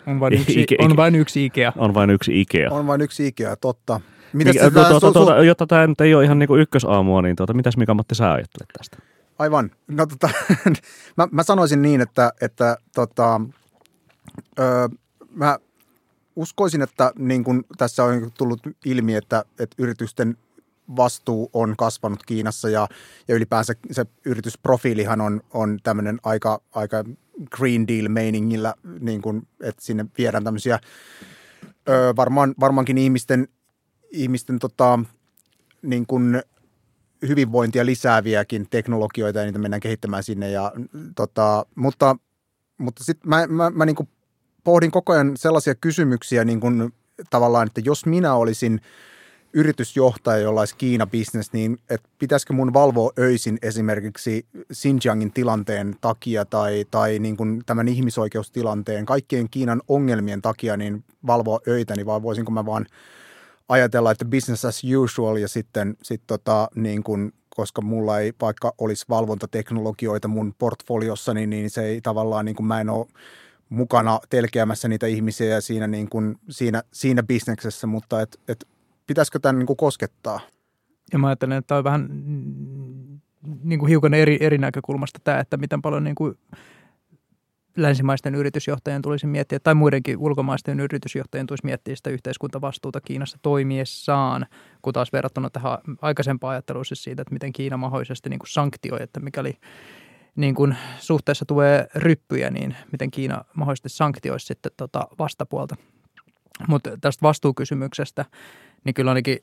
[0.07, 1.73] on vain yksi, Ike, on vain yksi Ikea.
[1.77, 2.71] On vain yksi Ikea.
[2.71, 4.01] On vain yksi Ikea, totta.
[4.33, 7.37] Mitäs Mikä, tuota, tuota, tuota, jotta tämä nyt ei ole ihan niin kuin ykkösaamua, niin
[7.37, 8.97] tuota, mitäs Mika-Matti sä ajattelet tästä?
[9.39, 9.71] Aivan.
[9.89, 10.29] No, tota,
[11.17, 13.41] mä, mä, sanoisin niin, että, että tota,
[14.59, 14.89] öö,
[15.35, 15.59] mä
[16.37, 20.37] uskoisin, että niin kuin tässä on tullut ilmi, että, että yritysten
[20.87, 22.89] yritysvastuu on kasvanut Kiinassa ja,
[23.29, 27.05] ja ylipäänsä se yritysprofiilihan on, on tämmöinen aika, aika
[27.57, 30.79] Green Deal-meiningillä, niin kuin, että sinne viedään tämmöisiä
[31.89, 33.49] ö, varmaan, varmaankin ihmisten,
[34.11, 34.99] ihmisten tota,
[35.83, 36.43] niin kuin
[37.29, 40.51] hyvinvointia lisääviäkin teknologioita ja niitä mennään kehittämään sinne.
[40.51, 40.73] Ja,
[41.15, 42.17] tota, mutta
[42.79, 44.09] mutta sitten mä, mä, mä niin kuin
[44.65, 46.93] pohdin koko ajan sellaisia kysymyksiä niin kuin
[47.31, 48.81] tavallaan, että jos minä olisin
[49.57, 56.85] yritysjohtaja, jolla olisi Kiina-business, niin että pitäisikö mun valvoa öisin esimerkiksi Xinjiangin tilanteen takia tai,
[56.91, 62.67] tai niin kuin tämän ihmisoikeustilanteen, kaikkien Kiinan ongelmien takia, niin valvoa öitäni, vai voisinko mä
[62.67, 62.87] vaan
[63.69, 68.73] ajatella, että business as usual ja sitten sit tota, niin kuin, koska mulla ei vaikka
[68.79, 73.07] olisi valvontateknologioita mun portfoliossani, niin se ei tavallaan, niin kuin mä en ole
[73.69, 78.67] mukana telkeämässä niitä ihmisiä siinä, niin kuin, siinä, siinä bisneksessä, mutta et, et,
[79.07, 80.41] pitäisikö tämän niin kuin koskettaa?
[81.13, 82.09] Ja mä ajattelen, että tämä on vähän
[83.63, 86.39] niin kuin hiukan eri, eri näkökulmasta tämä, että miten paljon niin kuin
[87.77, 94.47] länsimaisten yritysjohtajien tulisi miettiä, tai muidenkin ulkomaisten yritysjohtajien tulisi miettiä sitä yhteiskuntavastuuta Kiinassa toimiessaan,
[94.83, 99.03] kun taas verrattuna tähän aikaisempaan ajatteluun siis siitä, että miten Kiina mahdollisesti niin kuin sanktioi,
[99.03, 99.59] että mikäli
[100.37, 105.77] niin kuin suhteessa tulee ryppyjä, niin miten Kiina mahdollisesti sanktioisi sitten tota vastapuolta.
[106.69, 108.25] Mutta tästä vastuukysymyksestä,
[108.85, 109.39] niin kyllä ainakin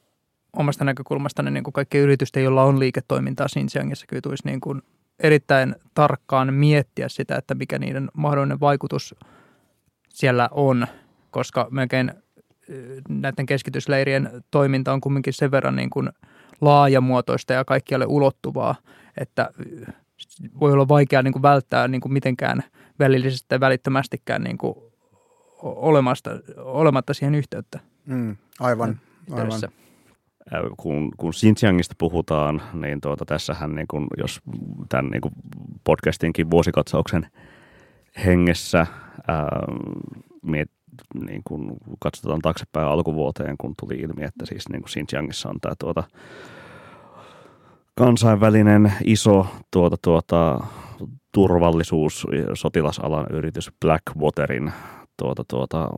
[0.53, 4.81] omasta näkökulmasta niin kuin kaikki yritysten, joilla on liiketoimintaa Xinjiangissa, kyllä tulisi niin kuin
[5.19, 9.15] erittäin tarkkaan miettiä sitä, että mikä niiden mahdollinen vaikutus
[10.09, 10.87] siellä on,
[11.31, 12.11] koska melkein
[13.09, 16.09] näiden keskitysleirien toiminta on kumminkin sen verran niin kuin
[16.61, 18.75] laajamuotoista ja kaikkialle ulottuvaa,
[19.17, 19.49] että
[20.59, 22.63] voi olla vaikea niin kuin välttää niin kuin mitenkään
[22.99, 24.75] välillisesti tai välittömästikään niin kuin
[25.63, 27.79] olemasta, olematta siihen yhteyttä.
[28.05, 28.99] Mm, aivan,
[29.31, 29.61] aivan
[30.77, 34.41] kun, kun Xinjiangista puhutaan, niin tuota, tässähän niin kun, jos
[34.89, 35.31] tämän niin kun
[35.83, 37.27] podcastinkin vuosikatsauksen
[38.25, 38.87] hengessä
[39.27, 39.47] ää,
[40.41, 40.71] miet,
[41.25, 46.03] niin kun katsotaan taaksepäin alkuvuoteen, kun tuli ilmi, että siis niin Xinjiangissa on tämä tuota,
[47.95, 50.59] kansainvälinen iso tuota, tuota,
[51.31, 54.71] turvallisuus, sotilasalan yritys Blackwaterin
[55.17, 55.89] tuota, tuota,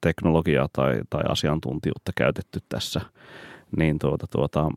[0.00, 3.00] teknologiaa tai, tai asiantuntijuutta käytetty tässä–
[3.76, 4.68] niin tuota, tuota,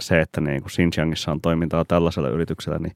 [0.00, 2.94] se, että niin kuin Xinjiangissa on toimintaa tällaisella yrityksellä, niin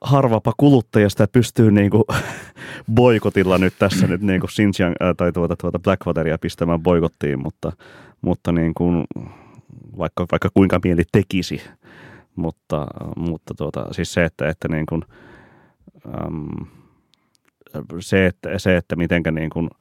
[0.00, 2.04] harvapa kuluttaja sitä pystyy niin kuin
[2.94, 7.72] boikotilla nyt tässä nyt niin kuin Xinjiang, ää, tai tuota, tuota Blackwateria pistämään boikottiin, mutta,
[8.20, 9.04] mutta niin kuin,
[9.98, 11.62] vaikka, vaikka kuinka mieli tekisi,
[12.36, 15.02] mutta, mutta tuota, siis se, että, että niin kuin,
[16.06, 16.66] äm,
[18.00, 19.70] se, että, se, että mitenkä niin kuin–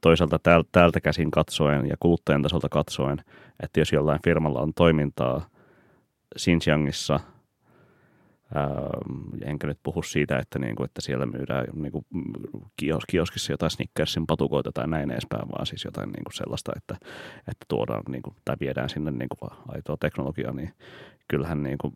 [0.00, 0.38] toisaalta
[0.72, 3.18] täältä käsin katsoen ja kuluttajan tasolta katsoen,
[3.62, 5.46] että jos jollain firmalla on toimintaa
[6.38, 7.20] Xinjiangissa,
[8.54, 8.70] ää,
[9.44, 12.06] enkä nyt puhu siitä, että, niinku, että siellä myydään niinku,
[12.76, 16.96] kios, kioskissa jotain Snickersin patukoita tai näin edespäin, vaan siis jotain niinku sellaista, että,
[17.38, 19.36] että tuodaan niinku, tai viedään sinne niinku,
[19.68, 20.74] aitoa teknologiaa, niin
[21.28, 21.92] kyllähän niinku,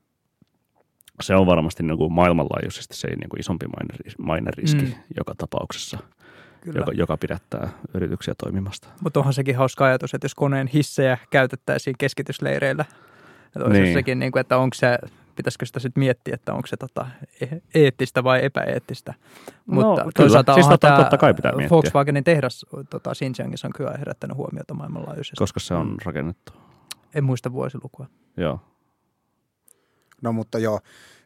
[1.22, 3.66] se on varmasti niinku, maailmanlaajuisesti se niinku, isompi
[4.18, 4.92] maineriski mm.
[5.16, 5.98] joka tapauksessa–
[6.66, 6.80] Kyllä.
[6.80, 8.88] Joka, joka pidättää yrityksiä toimimasta.
[9.00, 12.84] Mutta onhan sekin hauska ajatus, että jos koneen hissejä käytettäisiin keskitysleireillä,
[13.56, 13.92] että niin.
[13.92, 14.98] sekin, niin kuin, että onko se,
[15.36, 17.06] pitäisikö sitä sitten miettiä, että onko se tota,
[17.40, 19.14] e-, eettistä vai epäeettistä.
[19.66, 20.12] No, Mutta kyllä.
[20.16, 21.70] toisaalta siis totta, totta kai pitää miettiä.
[21.70, 25.36] Volkswagenin tehdas tota, Xinjiangissa on kyllä herättänyt huomiota maailmanlaajuisesti.
[25.38, 26.52] Koska se on rakennettu?
[27.14, 28.06] En muista vuosilukua.
[28.36, 28.60] Joo.
[30.22, 30.80] No mutta joo,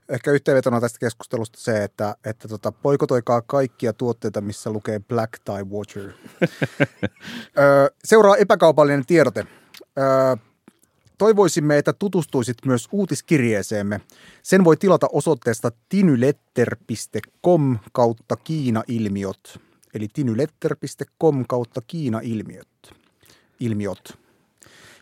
[0.09, 5.65] ehkä yhteenvetona tästä keskustelusta se, että, että tota, poikotoikaa kaikkia tuotteita, missä lukee Black Tie
[5.65, 6.13] Watcher.
[8.05, 9.47] Seuraa epäkaupallinen tiedote.
[11.19, 14.01] Toivoisimme, että tutustuisit myös uutiskirjeeseemme.
[14.43, 19.61] Sen voi tilata osoitteesta tinyletter.com kautta Kiina-ilmiöt.
[19.95, 22.95] Eli tinyletter.com kautta Kiina-ilmiöt.
[23.61, 24.19] Ilmiöt.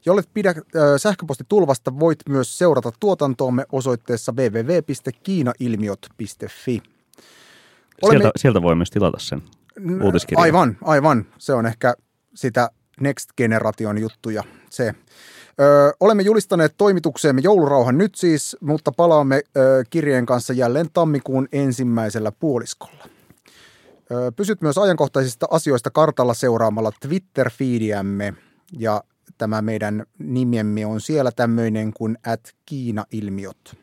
[0.06, 0.54] Jollet pidä
[0.96, 6.82] sähköpostitulvasta, voit myös seurata tuotantoamme osoitteessa www.kiinailmiot.fi.
[8.02, 8.22] Olemme...
[8.22, 9.42] Sieltä, sieltä voi myös tilata sen
[10.02, 10.42] uutiskirjan.
[10.42, 11.26] Aivan, aivan.
[11.38, 11.94] Se on ehkä
[12.34, 14.44] sitä Next Generation juttuja.
[14.70, 14.94] Se.
[15.61, 22.32] Ö, olemme julistaneet toimitukseemme joulurauhan nyt siis, mutta palaamme ö, kirjeen kanssa jälleen tammikuun ensimmäisellä
[22.32, 23.04] puoliskolla.
[24.11, 28.34] Ö, pysyt myös ajankohtaisista asioista kartalla seuraamalla Twitter-fiidiämme
[28.78, 29.02] ja
[29.38, 33.77] tämä meidän nimemme on siellä tämmöinen kuin at Kiina-ilmiöt.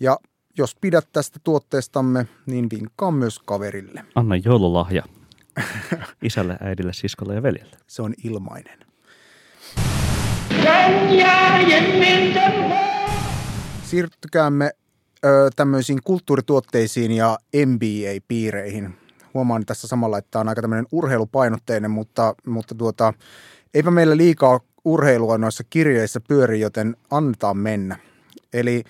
[0.00, 0.18] Ja
[0.58, 4.04] jos pidät tästä tuotteestamme, niin vinkkaa myös kaverille.
[4.14, 5.02] Anna joululahja
[6.22, 7.76] isälle, äidille, siskolle ja veljelle.
[7.86, 8.78] Se on ilmainen.
[13.82, 14.70] Siirtykäämme
[15.24, 18.94] ö, tämmöisiin kulttuurituotteisiin ja MBA-piireihin.
[19.34, 23.12] Huomaan tässä samalla, että tämä on aika tämmöinen urheilupainotteinen, mutta, mutta tuota,
[23.74, 27.98] eipä meillä liikaa urheilua noissa kirjeissä pyöri, joten annetaan mennä.
[28.52, 28.84] Eli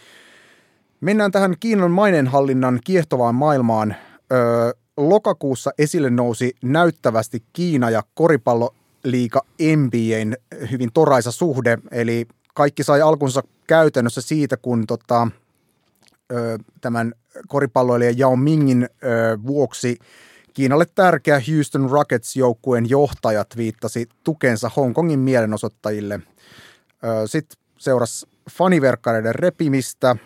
[1.00, 3.96] mennään tähän Kiinan maineenhallinnan kiehtovaan maailmaan.
[4.32, 9.40] Ö, lokakuussa esille nousi näyttävästi Kiina ja koripalloliiga
[9.76, 10.36] NBAn
[10.70, 15.28] hyvin toraisa suhde, eli kaikki sai alkunsa käytännössä siitä, kun tota,
[16.32, 17.12] ö, tämän
[17.48, 19.98] koripalloilijan Yao Mingin ö, vuoksi
[20.54, 26.20] Kiinalle tärkeä Houston Rockets-joukkueen johtajat viittasi tukensa Hongkongin mielenosoittajille.
[27.26, 30.16] Sitten seurasi faniverkkareiden repimistä,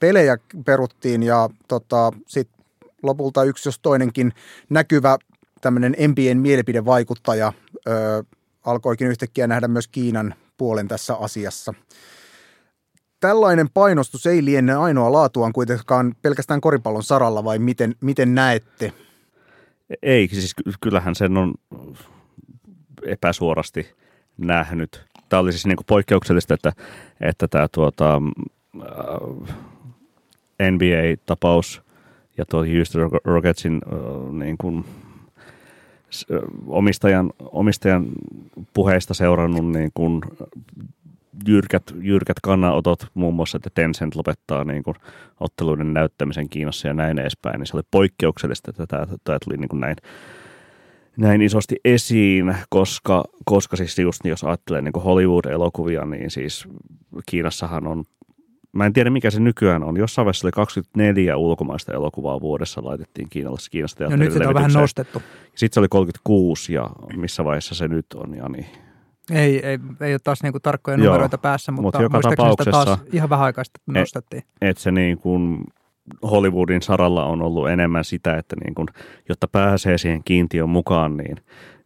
[0.00, 2.64] pelejä peruttiin ja tota, sitten
[3.02, 4.32] lopulta yksi jos toinenkin
[4.68, 5.18] näkyvä
[5.60, 7.52] tämmöinen NBAn mielipidevaikuttaja
[7.88, 8.24] ö,
[8.64, 11.74] alkoikin yhtäkkiä nähdä myös Kiinan puolen tässä asiassa.
[13.20, 18.92] Tällainen painostus ei liene ainoa laatuaan kuitenkaan pelkästään koripallon saralla vai miten, miten näette?
[20.02, 21.54] Ei, siis ky- kyllähän sen on
[23.06, 23.86] epäsuorasti
[24.38, 25.04] nähnyt.
[25.28, 26.72] Tämä oli siis niin kuin poikkeuksellista, että,
[27.20, 28.22] että tämä tuota,
[28.80, 29.56] äh,
[30.70, 31.82] NBA-tapaus
[32.38, 34.84] ja tuo Houston Rocketsin äh, niin kuin,
[36.66, 38.06] omistajan, omistajan
[38.74, 40.20] puheista seurannut niin kuin
[41.48, 44.96] jyrkät, jyrkät kannanotot, muun muassa, että Tencent lopettaa niin kuin
[45.40, 49.68] otteluiden näyttämisen Kiinassa ja näin edespäin, niin se oli poikkeuksellista, että tämä, tämä tuli niin
[49.68, 49.96] kuin näin,
[51.16, 56.68] näin isosti esiin, koska, koska siis just jos ajattelee niin kuin Hollywood-elokuvia, niin siis
[57.26, 58.04] Kiinassahan on,
[58.72, 63.28] mä en tiedä mikä se nykyään on, jossain vaiheessa oli 24 ulkomaista elokuvaa vuodessa laitettiin
[63.30, 65.22] Kiinassa, Kiinasta No nyt sitä on vähän nostettu.
[65.54, 68.66] Sitten se oli 36 ja missä vaiheessa se nyt on, ja niin.
[69.30, 72.54] Ei, ei, ei ole taas niinku tarkkoja Joo, numeroita päässä, mutta, mutta joka sitä taas
[72.56, 74.42] tapauksessa- ihan vähän aikaa sitten E- nostettiin.
[74.60, 75.64] että se niin kuin
[76.22, 78.88] Hollywoodin saralla on ollut enemmän sitä, että niin kuin,
[79.28, 81.36] jotta pääsee siihen kiintiön mukaan, niin,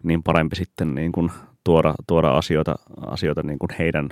[0.03, 1.31] niin parempi sitten niin kuin
[1.65, 2.75] tuoda, tuoda asioita,
[3.07, 4.09] asioita niin kuin heidän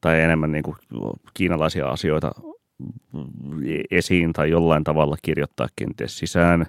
[0.00, 0.76] tai enemmän niin kuin
[1.34, 2.30] kiinalaisia asioita
[3.90, 6.66] esiin tai jollain tavalla kirjoittaa kenties sisään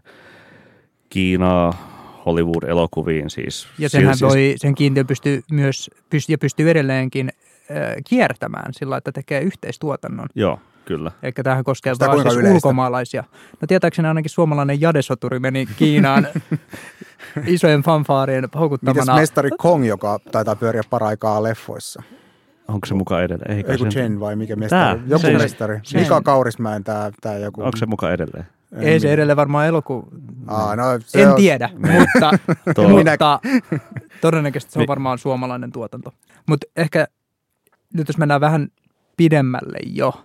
[1.10, 1.97] Kiinaa
[2.28, 3.30] Hollywood-elokuviin.
[3.30, 7.30] Siis, Ja senhän siis, voi, sen kiintiö pystyy myös, pystyy, ja pystyy edelleenkin
[7.72, 7.78] äh,
[8.10, 10.28] kiertämään sillä, että tekee yhteistuotannon.
[10.36, 11.12] Joo, kyllä.
[11.24, 12.56] Eli tämähän koskee Sitä vain kuinka siis yleistä?
[12.56, 13.24] ulkomaalaisia.
[13.62, 16.28] No tietääkseni ainakin suomalainen jadesoturi meni Kiinaan
[17.46, 19.16] isojen fanfaarien Mites houkuttamana.
[19.16, 22.04] mestari Kong, joka taitaa pyöriä paraikaa leffoissa?
[22.68, 23.58] Onko se mukaan edelleen?
[23.58, 25.00] Ei, kai Ei kun se- Chen vai mikä mestari?
[25.00, 25.80] Tää, Joku se- mestari.
[25.82, 26.02] Chen.
[26.02, 27.64] Mika Kaurismäen tämä tää joku.
[27.64, 28.46] Onko se mukaan edelleen?
[28.80, 30.08] Ei se edelleen varmaan eloku...
[30.48, 32.32] Aa, no, se En on, tiedä, mutta,
[32.76, 33.40] Tuo- mutta
[34.22, 34.88] todennäköisesti se on Niin.
[34.88, 36.14] varmaan suomalainen tuotanto.
[36.48, 37.08] Mutta ehkä
[37.94, 38.68] nyt jos mennään vähän
[39.18, 40.24] pidemmälle jo,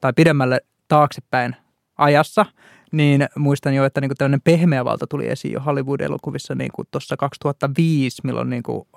[0.00, 1.56] tai pidemmälle taaksepäin
[1.98, 2.46] ajassa,
[2.92, 8.20] niin muistan jo, että niinku tämmöinen pehmeä valta tuli esiin jo Hollywood-elokuvissa niinku tuossa 2005,
[8.24, 8.88] milloin niinku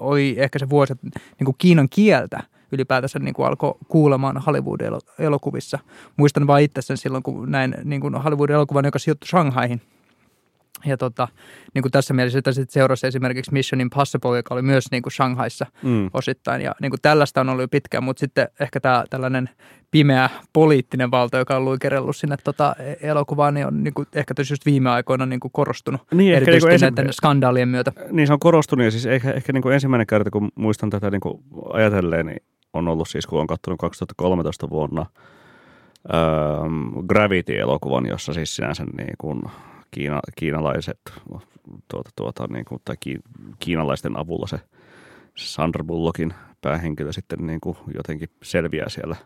[0.00, 2.42] oli ehkä se vuosi, että niinku Kiinan kieltä
[2.72, 5.78] ylipäätänsä niinku alkoi kuulemaan Hollywood-elokuvissa.
[6.16, 9.80] Muistan vaan itse sen silloin, kun näin niinku Hollywood-elokuvan, joka sijoittui Shanghaihin.
[10.86, 11.28] Ja tota,
[11.74, 15.12] niin kuin tässä mielessä sitä sitten seurasi esimerkiksi Mission Impossible, joka oli myös niin kuin
[15.12, 16.10] Shanghaissa Mm.
[16.14, 16.62] osittain.
[16.62, 19.50] Ja niin kuin tällaista on ollut jo pitkään, mutta sitten ehkä tämä tällainen
[19.90, 24.52] pimeä poliittinen valta, joka on luikerellut sinne tota elokuvaan, niin on niin kuin ehkä tässä
[24.52, 26.00] just viime aikoina niin kuin korostunut.
[26.14, 27.92] Niin, ehkä erityisesti niin kuin näiden skandaalien myötä.
[28.10, 31.10] Niin se on korostunut ja siis ehkä, ehkä niin kuin ensimmäinen kerta, kun muistan tätä
[31.10, 32.42] niin kuin ajatelleen, niin
[32.74, 35.06] on ollut siis, kun on katsonut 2013 vuonna
[36.14, 36.20] öö,
[37.08, 39.42] Gravity-elokuvan, jossa siis sinänsä niin kuin
[39.90, 41.00] Kiina, kiinalaiset
[41.90, 43.18] tuota, tuota, niin kuin, tai ki,
[43.58, 44.58] kiinalaisten avulla se,
[45.36, 49.16] Sandra Bullockin päähenkilö sitten niin kuin jotenkin selviää siellä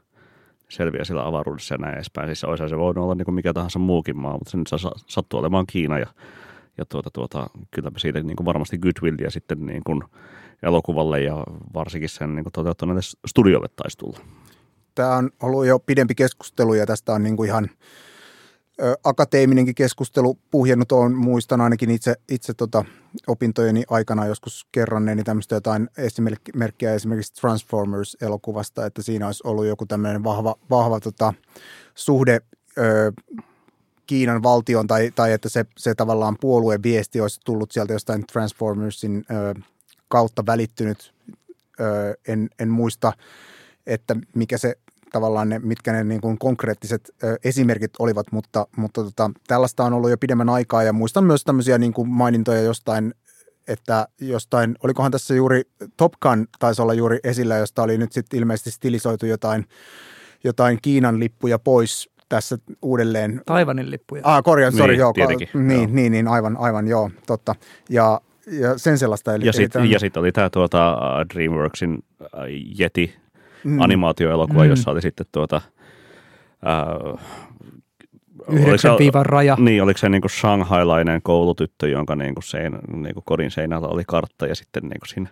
[0.68, 2.28] selviää siellä avaruudessa ja näin edespäin.
[2.28, 4.92] Siis olisihan se voinut olla niin kuin mikä tahansa muukin maa, mutta se nyt sa-
[5.06, 6.06] sattuu olemaan Kiina ja,
[6.78, 10.02] ja tuota, tuota, kyllä siitä niin kuin varmasti goodwillia sitten niin kuin
[10.62, 11.44] elokuvalle ja
[11.74, 14.18] varsinkin sen niin toteuttaneelle studiolle taisi tulla.
[14.94, 17.70] Tämä on ollut jo pidempi keskustelu ja tästä on niin kuin ihan
[19.04, 20.92] akateeminenkin keskustelu puhjennut.
[20.92, 22.84] On, muistan ainakin itse, itse tota,
[23.26, 30.24] opintojeni aikana joskus kerranneeni tämmöistä jotain esimerkkiä esimerkiksi Transformers-elokuvasta, että siinä olisi ollut joku tämmöinen
[30.24, 31.34] vahva, vahva tota,
[31.94, 32.40] suhde
[32.78, 33.12] ö,
[34.06, 39.24] Kiinan valtion tai, tai että se, se tavallaan puolueen viesti olisi tullut sieltä jostain Transformersin
[39.30, 39.54] ö,
[40.08, 41.12] kautta välittynyt.
[41.80, 43.12] Ö, en, en muista,
[43.86, 44.74] että mikä se
[45.12, 49.92] tavallaan ne, mitkä ne niin kuin konkreettiset ö, esimerkit olivat, mutta, mutta tota, tällaista on
[49.92, 53.14] ollut jo pidemmän aikaa ja muistan myös tämmöisiä niin kuin mainintoja jostain
[53.68, 55.62] että jostain, olikohan tässä juuri
[55.96, 59.66] Top Gun taisi olla juuri esillä, josta oli nyt sitten ilmeisesti stilisoitu jotain,
[60.44, 63.42] jotain Kiinan lippuja pois tässä uudelleen.
[63.46, 64.22] Taivanin lippuja.
[64.24, 65.88] Ah, korjaan, Niin, sori, joo, tietenkin, niin, joo.
[65.92, 67.54] niin, niin, aivan, aivan, joo, totta.
[67.88, 68.20] Ja,
[68.50, 69.34] ja sen sellaista.
[69.34, 72.28] Eli, Ja sitten tämän- sit oli tämä tuota, äh, DreamWorksin äh,
[72.80, 73.14] Yeti
[73.64, 73.80] Mm.
[73.80, 74.70] animaatioelokuva, Mm.
[74.70, 75.60] jossa oli sitten tuota,
[76.66, 77.24] äh,
[78.50, 79.56] Yhdeksän viivan raja.
[79.60, 84.54] Niin, oliko se niinku shanghailainen koulutyttö, jonka niinku sein, niinku kodin seinällä oli kartta ja
[84.54, 85.28] sitten niinku siinä,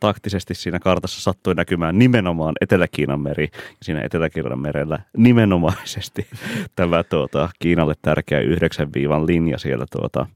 [0.00, 3.48] taktisesti siinä kartassa sattui näkymään nimenomaan Etelä-Kiinan meri.
[3.52, 6.26] Ja siinä Etelä-Kiinan merellä nimenomaisesti
[6.76, 10.26] tämä tuota, Kiinalle tärkeä yhdeksän viivan linja siellä tuota,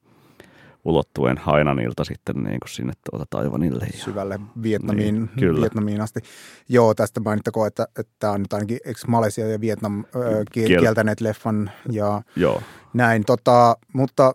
[0.85, 3.87] ulottuen Hainanilta sitten niinku sinne tuota Taivanille.
[3.93, 5.61] Ja, syvälle Vietnamiin, Niin, kyllä.
[5.61, 6.21] Vietnamiin asti.
[6.69, 10.05] Joo, tästä mainittakoon, että, että tämä on nyt ainakin eikö Malesia ja Vietnam
[10.53, 12.63] ki- Kiel- kieltäneet leffan ja joo.
[12.95, 13.25] näin.
[13.27, 14.33] Tota, mutta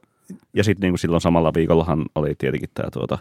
[0.53, 3.17] Ja sitten niinku silloin samalla viikollahan oli tietenkin tämä tuota,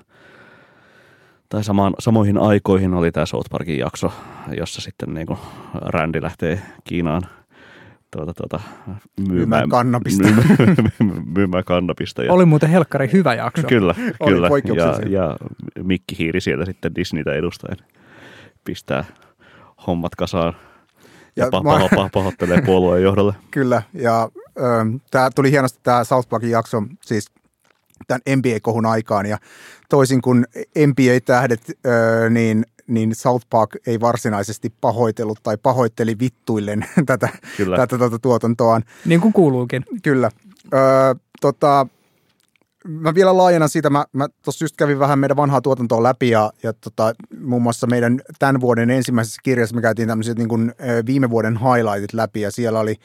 [1.48, 4.12] tai samaan, samoihin aikoihin oli tämä South Parkin jakso,
[4.56, 5.38] jossa sitten niinku
[5.74, 7.22] Randy lähtee Kiinaan
[8.16, 8.60] tuota, tuota,
[9.28, 10.24] Myymään kannabista.
[10.24, 12.24] Myymään, myymään kannabista.
[12.24, 13.66] Ja, Oli muuten helkkari hyvä jakso.
[13.68, 14.82] Kyllä, Oli kyllä.
[14.82, 15.36] Ja, ja
[15.82, 17.76] Mikki Hiiri sieltä sitten Disneytä edustaen
[18.64, 19.04] pistää
[19.86, 20.56] hommat kasaan
[21.36, 23.34] ja, Ja mä- paho, paho, pahoittelee puolueen johdolle.
[23.50, 24.28] kyllä, ja
[25.10, 27.26] tämä tuli hienosti tämä South Parkin jakso, siis
[28.06, 29.38] tämän NBA-kohun aikaan, ja
[29.88, 30.44] toisin kuin
[30.86, 37.76] NBA-tähdet, ö, niin, niin South Park ei varsinaisesti pahoitellut tai pahoitteli vittuillen tätä, Kyllä.
[37.76, 38.84] tätä tuota tuotantoaan.
[39.04, 39.84] Niin kuin kuuluukin.
[40.02, 40.30] Kyllä.
[40.74, 41.86] Öö, tota,
[42.88, 43.90] mä vielä laajennan siitä.
[43.90, 47.86] Mä, mä tuossa just kävin vähän meidän vanhaa tuotantoa läpi ja, ja tota, muun muassa
[47.86, 50.72] meidän tämän vuoden ensimmäisessä kirjassa me käytiin tämmöiset niin kuin,
[51.06, 52.96] viime vuoden highlightit läpi ja siellä oli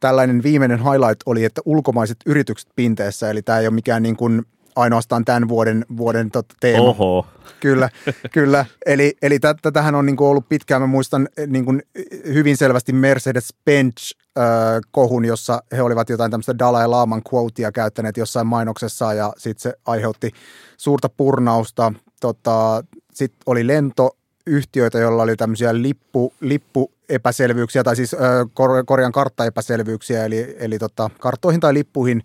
[0.00, 4.42] tällainen viimeinen highlight oli, että ulkomaiset yritykset pinteessä, eli tämä ei ole mikään niin kuin
[4.76, 6.82] ainoastaan tämän vuoden, vuoden tota, teema.
[6.82, 7.26] Oho.
[7.60, 7.90] Kyllä,
[8.32, 8.66] kyllä.
[8.86, 10.82] Eli, eli tä- tätähän on niin kuin ollut pitkään.
[10.82, 11.82] Mä muistan eh, niin kuin
[12.24, 14.44] hyvin selvästi Mercedes-Benz äh,
[14.90, 19.72] kohun, jossa he olivat jotain tämmöistä Dalai Laman quotea käyttäneet jossain mainoksessa ja sitten se
[19.86, 20.30] aiheutti
[20.76, 21.92] suurta purnausta.
[22.20, 28.20] Tota, sitten oli lentoyhtiöitä, joilla oli tämmöisiä lippu, lippuepäselvyyksiä tai siis äh,
[28.54, 32.22] kor- korjan karttaepäselvyyksiä, eli, eli tota, karttoihin tai lippuihin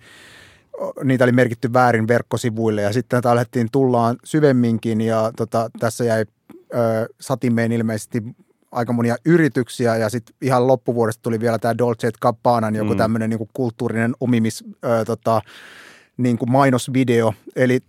[1.03, 6.25] niitä oli merkitty väärin verkkosivuille ja sitten tätä alettiin tullaan syvemminkin ja tota, tässä jäi
[6.73, 6.78] ö,
[7.21, 8.23] satimeen ilmeisesti
[8.71, 12.97] aika monia yrityksiä ja sitten ihan loppuvuodesta tuli vielä tämä Dolce Gabbanan joku Mm.
[12.97, 15.41] tämmöinen niinku kulttuurinen omimis ö, tota,
[16.17, 17.34] niinku mainosvideo.
[17.55, 17.80] Eli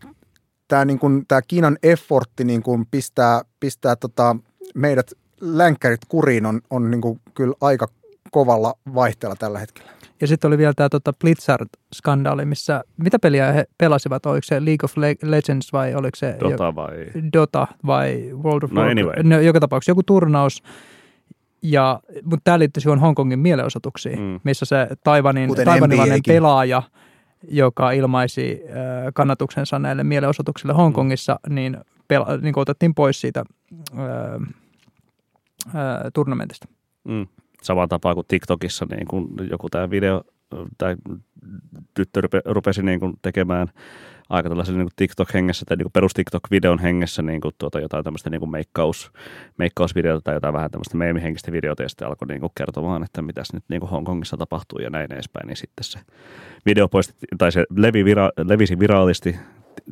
[0.69, 4.37] tämä niinku, tää Kiinan effortti niinku pistää, pistää tota,
[4.75, 7.89] meidät länkkärit kuriin on, on niinku kyllä aika
[8.31, 9.98] kovalla vaihteella tällä hetkellä.
[10.21, 14.27] Ja sitten oli vielä tämä tota Blizzard-skandaali, missä, mitä peliä he pelasivat?
[14.27, 16.93] Oliko se League of Le- Legends vai oliko se Dota vai?
[17.33, 18.99] Dota vai World of No Warcraft?
[18.99, 19.23] anyway.
[19.23, 20.63] No, joka tapauksessa joku turnaus.
[21.63, 24.25] Ja, mutta tämä liittyy siihen Hongkongin mielenosoituksiin, Mm.
[24.25, 24.41] mm.
[24.45, 26.35] missä se Taivanin, taivanilainen NBAkin.
[26.35, 26.83] pelaaja,
[27.49, 28.75] joka ilmaisi äh,
[29.15, 31.77] kannatuksensa näille mielenosoituksille Hongkongissa, niin,
[32.09, 33.45] pela, niin otettiin pois siitä
[33.99, 34.05] äh,
[35.67, 36.69] äh, turnamentista.
[37.05, 37.27] Mm.
[37.63, 40.23] Samaan tapaan kuin TikTokissa niin kun joku tämä video
[40.79, 40.97] tai
[41.95, 43.69] tyttö rupe, rupesi niin kun tekemään
[44.29, 48.51] aika tällaisen niin TikTok-hengessä tai niin perus TikTok-videon hengessä niin kuin tuota, jotain tämmöistä niin
[48.51, 49.13] meikkaus,
[49.57, 53.53] meikkausvideota tai jotain vähän tämmöistä meemihenkistä videota ja sitten alkoi niin kuin kertomaan, että mitäs
[53.53, 55.99] nyt niin kuin Hongkongissa tapahtuu ja näin edespäin, niin sitten se
[56.67, 59.37] video poistettiin, tai se levi vira, levisi viraalisti,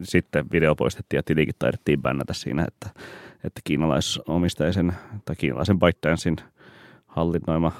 [0.02, 3.00] sitten video poistettiin ja tilikin taidettiin bännätä siinä, että,
[3.44, 4.92] että kiinalaisomisteisen
[5.24, 6.36] tai kiinalaisen ByteDancein
[7.16, 7.72] hallinnoima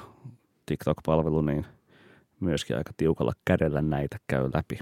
[0.65, 1.65] TikTok-palvelu, niin
[2.39, 4.79] myöskin aika tiukalla kädellä näitä käy läpi.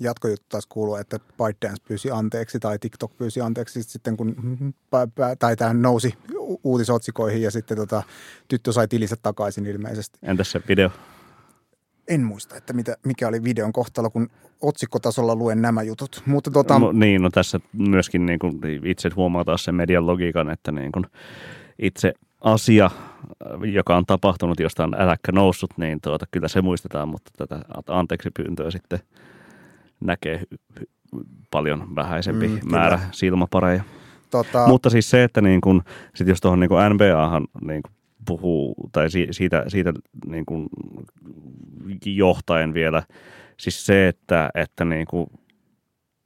[0.00, 4.36] jatkojuttu taas kuuluu, että ByteDance pyysi anteeksi tai TikTok pyysi anteeksi sitten kun
[5.38, 6.14] tai tämä nousi
[6.64, 8.02] uutisotsikoihin ja sitten tota,
[8.48, 10.18] tyttö sai tilinsä takaisin ilmeisesti.
[10.22, 10.90] Entäs se video?
[12.08, 14.28] En muista, että mitä, mikä oli videon kohtalo, kun
[14.60, 16.22] otsikkotasolla luen nämä jutut.
[16.26, 20.50] Mutta tota, No, niin, no tässä myöskin niin kuin itse huomaa taas sen median logiikan,
[20.50, 21.06] että niin kuin
[21.78, 22.12] itse
[22.42, 22.90] asia,
[23.72, 28.30] joka on tapahtunut, josta on äläkkä noussut, niin tuota, kyllä se muistetaan, mutta tätä anteeksi
[28.36, 28.98] pyyntöä sitten
[30.00, 30.42] näkee
[31.50, 32.76] paljon vähäisempi Mm, mm, kyllä.
[32.78, 33.82] määrä silmapareja.
[34.30, 35.82] tota, Mutta siis se, että niin kun,
[36.14, 37.92] sit jos tuohon niin NBAhan niin kun
[38.26, 39.92] puhuu, tai si- siitä, siitä
[40.26, 40.68] niin kun
[42.06, 43.02] johtaen vielä,
[43.56, 45.26] siis se, että, että niin kuin,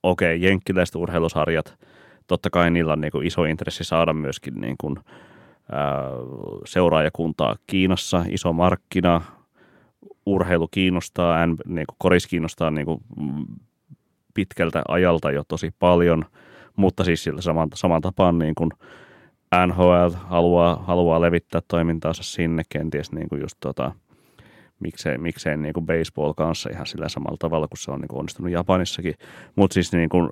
[0.03, 1.79] okei, jenkkiläiset urheilusarjat,
[2.27, 5.26] totta kai niillä on niin iso intressi saada myöskin niin kuin, ää,
[6.65, 9.23] seuraajakuntaa Kiinassa, iso markkina,
[10.27, 13.01] urheilu kiinnostaa, niin kuin koris kiinnostaa niin kuin
[14.35, 16.25] pitkältä ajalta jo tosi paljon,
[16.77, 18.71] Mutta siis sillä saman, saman tapaan niin kuin
[19.67, 23.93] NHL haluaa, haluaa levittää toimintaansa sinne kenties niin kuin just tota,
[24.81, 28.19] miksei, miksei niin kuin baseball kanssa ihan sillä samalla tavalla kuin se on niin kuin
[28.19, 29.15] onnistunut Japanissakin.
[29.57, 30.31] Mutta siis, niin kuin,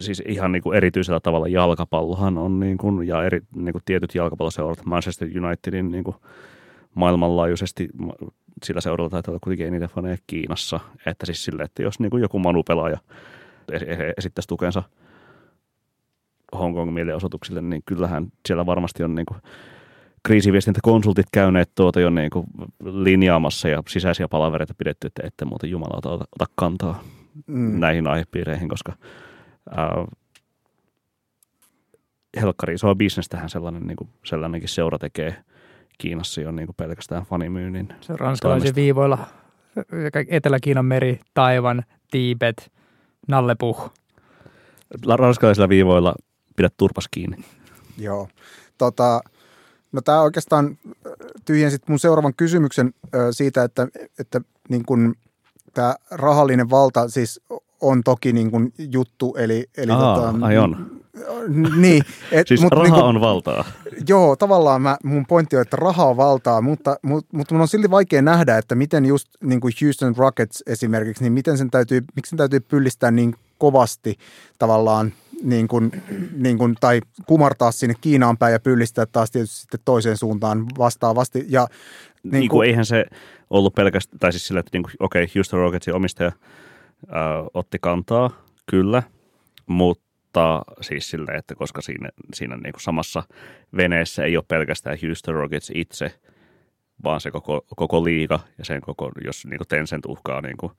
[0.00, 4.14] siis ihan niin kuin erityisellä tavalla jalkapallohan on niin kuin, ja eri, niin kuin tietyt
[4.14, 6.16] jalkapalloseurat Manchester Unitedin niin kuin
[6.94, 7.88] maailmanlaajuisesti
[8.64, 10.80] sillä seuralla taitaa olla kuitenkin eniten faneja Kiinassa.
[11.06, 12.98] Että siis sille, että jos niin kuin joku Manu-pelaaja
[14.16, 14.82] esittäisi tukensa
[16.58, 19.40] Hongkong mielenosoituksille, niin kyllähän siellä varmasti on niin kuin
[20.22, 22.46] kriisiviestintäkonsultit käyneet tuota jo niin kuin
[22.84, 27.02] linjaamassa ja sisäisiä palavereita pidetty, että ette muuten jumalauta ota, ota kantaa
[27.46, 27.80] mm.
[27.80, 28.92] näihin aihepiireihin, koska
[29.70, 30.06] ää,
[32.40, 35.44] helkkari isoa bisnestähän sellainen, niin kuin, sellainenkin seura tekee
[35.98, 37.88] Kiinassa jo niin kuin pelkästään fanimyynnin.
[38.00, 39.26] Se on ranskalaisen viivoilla
[40.28, 42.72] Etelä-Kiinan meri, Taivan, Tiibet,
[43.28, 43.90] Nallepuh.
[45.06, 46.14] Ranskalaisilla viivoilla
[46.56, 47.36] pidä turpas kiinni.
[47.98, 48.28] Joo.
[48.78, 49.20] Tota,
[49.92, 50.78] no tämä oikeastaan
[51.44, 52.94] tyhjensi mun seuraavan kysymyksen
[53.30, 53.88] siitä, että,
[54.18, 55.14] että niin kun
[55.74, 57.40] tämä rahallinen valta siis
[57.82, 59.66] on toki niin kun juttu, eli...
[59.76, 61.02] eli Aa, tota, ai on.
[61.76, 62.02] Niin.
[62.32, 63.64] Et, siis mut, raha niin kun, on valtaa.
[64.08, 67.68] Joo, tavallaan mä, mun pointti on, että raha on valtaa, mutta, mutta, mutta mun on
[67.68, 72.04] silti vaikea nähdä, että miten just niin kuin Houston Rockets esimerkiksi, niin miten sen täytyy,
[72.16, 74.18] miksi sen täytyy pyllistää niin kovasti
[74.58, 75.12] tavallaan
[75.42, 76.02] niin kuin,
[76.36, 81.46] niin kuin, tai kumartaa sinne Kiinaan päin ja pyllistää taas tietysti sitten toiseen suuntaan vastaavasti.
[81.48, 81.66] Ja,
[82.22, 83.04] niin, niin kuin, eihän se
[83.50, 86.32] ollut pelkästään, tai siis sillä, että niin okei, okay, Houston Rocketsin omistaja
[87.08, 88.30] äh, otti kantaa,
[88.70, 89.02] kyllä,
[89.66, 93.22] mutta siis silleen, että koska siinä, siinä niin kuin samassa
[93.76, 96.20] veneessä ei ole pelkästään Houston Rockets itse,
[97.04, 100.72] vaan se koko, koko liiga ja sen koko, jos niin kuin Tencent uhkaa niin kuin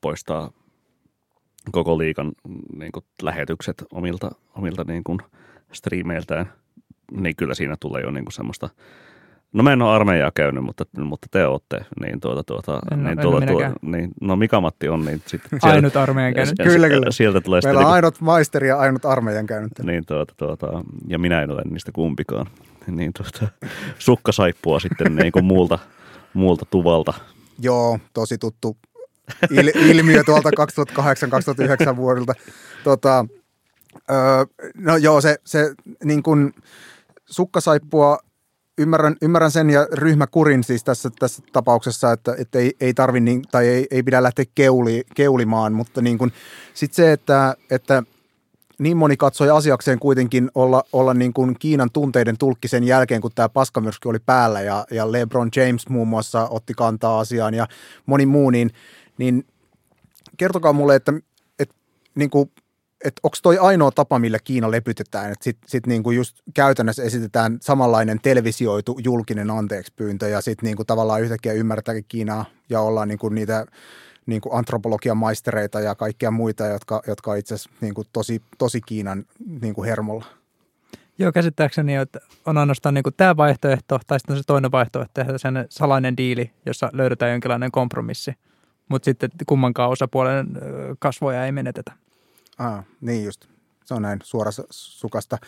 [0.00, 0.50] poistaa
[1.72, 2.32] koko liikan
[2.76, 5.18] niin kuin, lähetykset omilta, omilta niin kuin,
[5.72, 6.52] striimeiltään,
[7.10, 8.68] niin kyllä siinä tulee jo niin kuin, semmoista
[9.54, 11.84] No mä en ole armeijaa käynyt, mutta, mutta te olette.
[12.00, 15.48] Niin tuota, tuota, en, niin, en tuota, tuota, niin, no Mika-Matti on, niin sitten...
[15.60, 16.54] Sieltä, ainut armeijan käynyt.
[16.62, 17.10] Kyllä, kyllä.
[17.10, 19.72] Sieltä tulee Meillä on niin, ainut maisteri ja ainut armeijan käynyt.
[19.82, 20.66] Niin, tuota, tuota,
[21.08, 22.46] ja minä en ole niistä kumpikaan.
[22.86, 23.52] Niin tuota,
[23.98, 25.78] sukka saippua sitten niin kuin muulta,
[26.34, 27.14] muulta tuvalta.
[27.58, 28.76] Joo, tosi tuttu
[29.50, 30.50] il, ilmiö tuolta
[31.92, 32.32] 2008-2009 vuodelta.
[32.84, 33.26] Tota,
[34.10, 34.44] öö,
[34.74, 35.74] no joo, se, se
[36.04, 36.54] niin kuin
[37.26, 38.18] sukkasaippua
[38.78, 43.42] ymmärrän, ymmärrän sen ja ryhmäkurin siis tässä, tässä tapauksessa, että, että ei, ei tarvi niin,
[43.50, 46.32] tai ei, ei pidä lähteä keuli, keulimaan, mutta niin kuin,
[46.74, 48.02] sit se, että, että
[48.78, 53.30] niin moni katsoi asiakseen kuitenkin olla, olla niin kuin Kiinan tunteiden tulkki sen jälkeen, kun
[53.34, 57.66] tämä paskamyrsky oli päällä ja, ja LeBron James muun muassa otti kantaa asiaan ja
[58.06, 58.70] moni muu, niin,
[59.18, 59.46] niin
[60.36, 61.12] kertokaa mulle, että,
[61.58, 61.74] että
[62.14, 62.50] niin kuin
[63.04, 67.58] että onko toi ainoa tapa, millä Kiina lepytetään, että sitten sit niinku just käytännössä esitetään
[67.60, 73.28] samanlainen televisioitu julkinen anteeksi pyyntö ja sitten niinku tavallaan yhtäkkiä ymmärtääkin Kiinaa ja ollaan niinku
[73.28, 73.66] niitä
[74.26, 79.24] niinku antropologian maistereita ja kaikkia muita, jotka, jotka on itse asiassa niinku tosi, tosi Kiinan
[79.60, 80.24] niinku hermolla.
[81.18, 85.66] Joo, käsittääkseni että on ainoastaan niin tämä vaihtoehto, tai sitten se toinen vaihtoehto, tehdä sen
[85.68, 88.32] salainen diili, jossa löydetään jonkinlainen kompromissi.
[88.88, 90.46] Mutta sitten kummankaan osapuolen
[90.98, 91.92] kasvoja ei menetetä.
[92.58, 93.46] Ah, niin just.
[93.84, 95.38] Se on näin suorassa sukasta.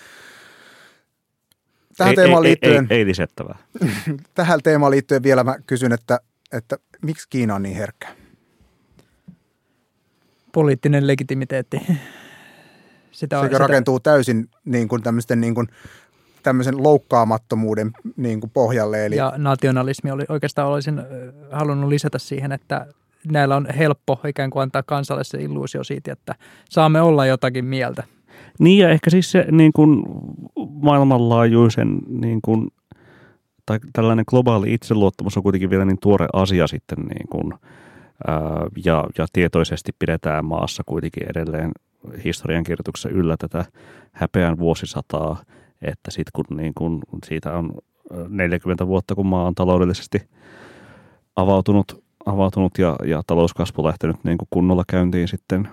[1.97, 2.87] Tähän ei, teemaan liittyen...
[2.91, 3.59] Ei, ei, ei lisättävää.
[4.35, 6.21] tähän teemaan liittyen vielä mä kysyn, että,
[6.53, 8.09] että miksi Kiina on niin herkkä?
[10.53, 11.81] Poliittinen legitimiteetti.
[13.13, 13.59] Sitä on, Se sitä...
[13.59, 15.69] rakentuu täysin niin kuin tämmöisten niin kuin,
[16.43, 19.07] tämmöisen loukkaamattomuuden niin kuin pohjalle.
[19.07, 19.17] Eli...
[19.17, 21.03] Ja nationalismi oli, oikeastaan olisin
[21.51, 22.87] halunnut lisätä siihen, että
[23.33, 26.35] näillä on helppo ikään kuin antaa kansalle se illuusio siitä, että
[26.71, 28.03] saamme olla jotakin mieltä.
[28.59, 30.03] Niin ja ehkä siis se niin kuin
[30.69, 32.69] maailmanlaajuisen niin kuin,
[33.67, 37.53] tai tällainen globaali itseluottamus on kuitenkin vielä niin tuore asia sitten niin kuin,
[38.27, 41.73] ää, ja, ja tietoisesti pidetään maassa kuitenkin edelleen
[42.25, 43.65] historiankirjoituksessa yllä tätä
[44.13, 45.43] häpeän vuosisataa,
[45.83, 47.73] että sitten kun niin kun siitä on
[48.29, 50.29] 40 vuotta, kun maa on taloudellisesti
[51.37, 55.69] avautunut avautunut ja, ja talouskasvu lähtenyt niin kuin kunnolla käyntiin sitten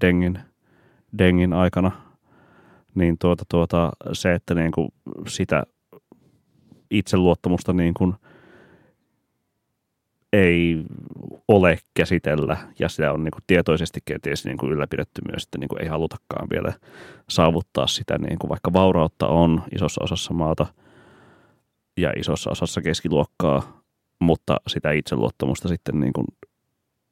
[0.00, 0.38] Dengin,
[1.18, 1.90] Dengin aikana,
[2.94, 4.88] niin tuota, tuota, se, että niin kuin
[5.28, 5.62] sitä
[6.90, 8.14] itseluottamusta niin kuin
[10.32, 10.84] ei
[11.48, 15.68] ole käsitellä ja sitä on niin kuin tietoisesti kenties niin kuin ylläpidetty myös, että niin
[15.68, 16.72] kuin ei halutakaan vielä
[17.28, 20.66] saavuttaa sitä, niin kuin vaikka vaurautta on isossa osassa maata
[21.96, 23.81] ja isossa osassa keskiluokkaa,
[24.22, 26.26] mutta sitä itseluottamusta sitten niin kuin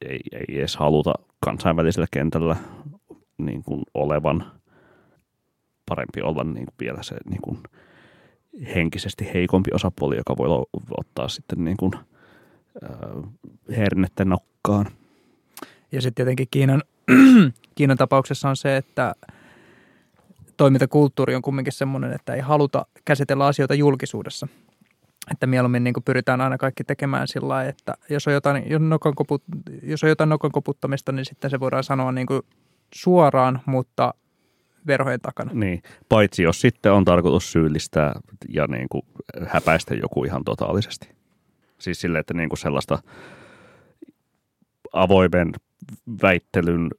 [0.08, 2.56] ei, ei edes haluta kansainvälisellä kentällä
[3.38, 4.52] niin kuin olevan
[5.88, 7.58] parempi olla niin kuin vielä se niin kuin
[8.74, 10.64] henkisesti heikompi osapuoli, joka voi
[10.98, 11.92] ottaa sitten niin kuin,
[12.84, 14.86] äh, hernettä nokkaan.
[15.92, 16.82] Ja sitten tietenkin Kiinan,
[17.74, 19.14] Kiinan tapauksessa on se, että
[20.56, 24.48] toimintakulttuuri on kumminkin semmoinen, että ei haluta käsitellä asioita julkisuudessa.
[25.30, 29.14] Että mieluummin niin pyritään aina kaikki tekemään sillä lailla, että jos on jotain, jos nokan
[29.14, 29.42] koput,
[29.82, 32.26] jos on jotain nokan koputtamista, niin sitten se voidaan sanoa niin
[32.94, 34.14] suoraan, mutta
[34.86, 35.50] verhojen takana.
[35.54, 38.12] Niin, paitsi jos sitten on tarkoitus syyllistää
[38.48, 39.02] ja niin kuin
[39.46, 41.08] häpäistä joku ihan totaalisesti.
[41.78, 42.98] Siis sille, että niin kuin sellaista
[44.92, 45.52] avoimen
[46.22, 46.90] väittelyn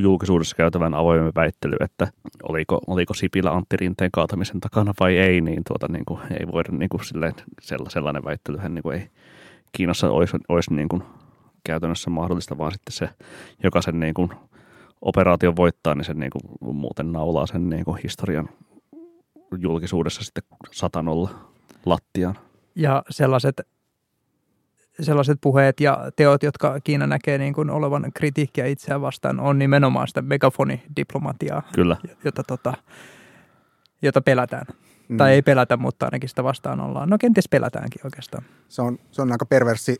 [0.00, 2.08] julkisuudessa käytävän avoimen väittely, että
[2.42, 6.72] oliko, oliko Sipilä Antti Rinteen kaatamisen takana vai ei, niin, tuota, niin kuin, ei voida
[6.72, 7.32] niin kuin, silleen,
[7.88, 9.08] sellainen väittelyhän niin kuin, ei
[9.72, 11.02] Kiinassa olisi, olisi niin kuin,
[11.64, 13.08] käytännössä mahdollista, vaan sitten se,
[13.62, 14.30] joka sen niin kuin,
[15.00, 18.48] operaation voittaa, niin se niin kuin, muuten naulaa sen niin kuin, historian
[19.58, 21.30] julkisuudessa sitten satanolla
[21.86, 22.34] lattiaan.
[22.74, 23.60] Ja sellaiset
[25.00, 30.08] sellaiset puheet ja teot, jotka Kiina näkee niin kuin olevan kritiikkiä itseään vastaan, on nimenomaan
[30.08, 31.96] sitä megafonidiplomatiaa, Kyllä.
[32.24, 32.74] jota, tota,
[34.02, 34.66] jota pelätään.
[35.08, 35.16] Mm.
[35.16, 37.08] Tai ei pelätä, mutta ainakin sitä vastaan ollaan.
[37.08, 38.44] No kenties pelätäänkin oikeastaan.
[38.68, 39.96] Se on, se on aika perversi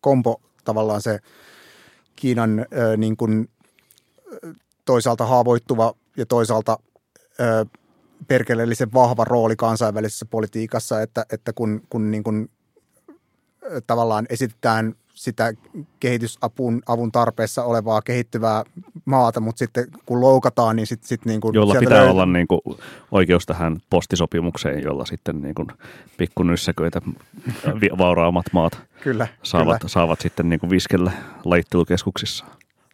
[0.00, 1.18] kompo tavallaan se
[2.16, 2.66] Kiinan äh,
[2.96, 3.48] niin kuin,
[4.84, 6.78] toisaalta haavoittuva ja toisaalta
[7.40, 7.66] äh,
[8.28, 12.50] perkeleellisen vahva rooli kansainvälisessä politiikassa, että, että kun, kun niin kuin
[13.86, 15.52] tavallaan esitetään sitä
[16.00, 18.64] kehitysapun avun tarpeessa olevaa kehittyvää
[19.04, 22.10] maata, mutta sitten kun loukataan, niin sitten sit niin kuin Jolla pitää löytyy...
[22.10, 22.60] olla niin kuin
[23.10, 25.68] oikeus tähän postisopimukseen, jolla sitten niin kuin
[26.16, 27.00] pikkunyssäköitä
[27.98, 29.88] vauraammat maat kyllä, saavat, kyllä.
[29.88, 31.12] saavat sitten niin kuin viskellä
[31.44, 32.44] laittelukeskuksissa.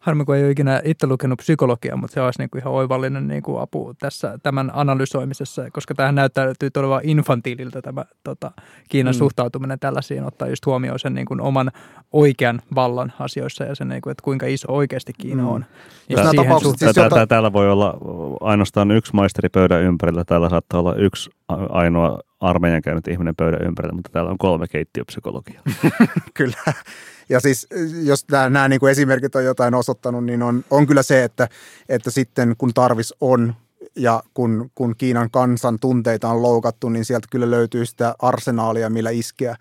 [0.01, 3.27] Harmi, kun ei ole ikinä itse lukenut psykologiaa, mutta se olisi niin kuin ihan oivallinen
[3.27, 8.51] niin kuin apu tässä tämän analysoimisessa, koska tähän näyttäytyy todella infantiililta tämä tota,
[8.89, 9.17] Kiinan mm.
[9.17, 11.71] suhtautuminen tällaisiin, ottaa just huomioon sen niin kuin oman
[12.11, 15.61] oikean vallan asioissa ja sen, niin kuin, että kuinka iso oikeasti Kiina on.
[15.61, 15.65] Mm.
[16.09, 16.17] Ja
[16.77, 17.27] siis jota...
[17.27, 17.97] Täällä voi olla
[18.41, 21.29] ainoastaan yksi maisteri pöydän ympärillä, täällä saattaa olla yksi
[21.69, 25.63] ainoa armeijan käynyt ihminen pöydän ympärillä, mutta täällä on kolme keittiöpsykologiaa.
[26.33, 26.73] Kyllä.
[27.29, 27.67] Ja siis
[28.03, 31.47] jos nämä, nämä niin kuin esimerkit on jotain osoittanut, niin on, on kyllä se, että,
[31.89, 33.55] että sitten kun tarvis on
[33.95, 39.09] ja kun, kun Kiinan kansan tunteita on loukattu, niin sieltä kyllä löytyy sitä arsenaalia, millä
[39.09, 39.55] iskeä.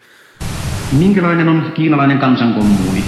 [0.99, 3.05] Minkälainen on kiinalainen kansankommuuni?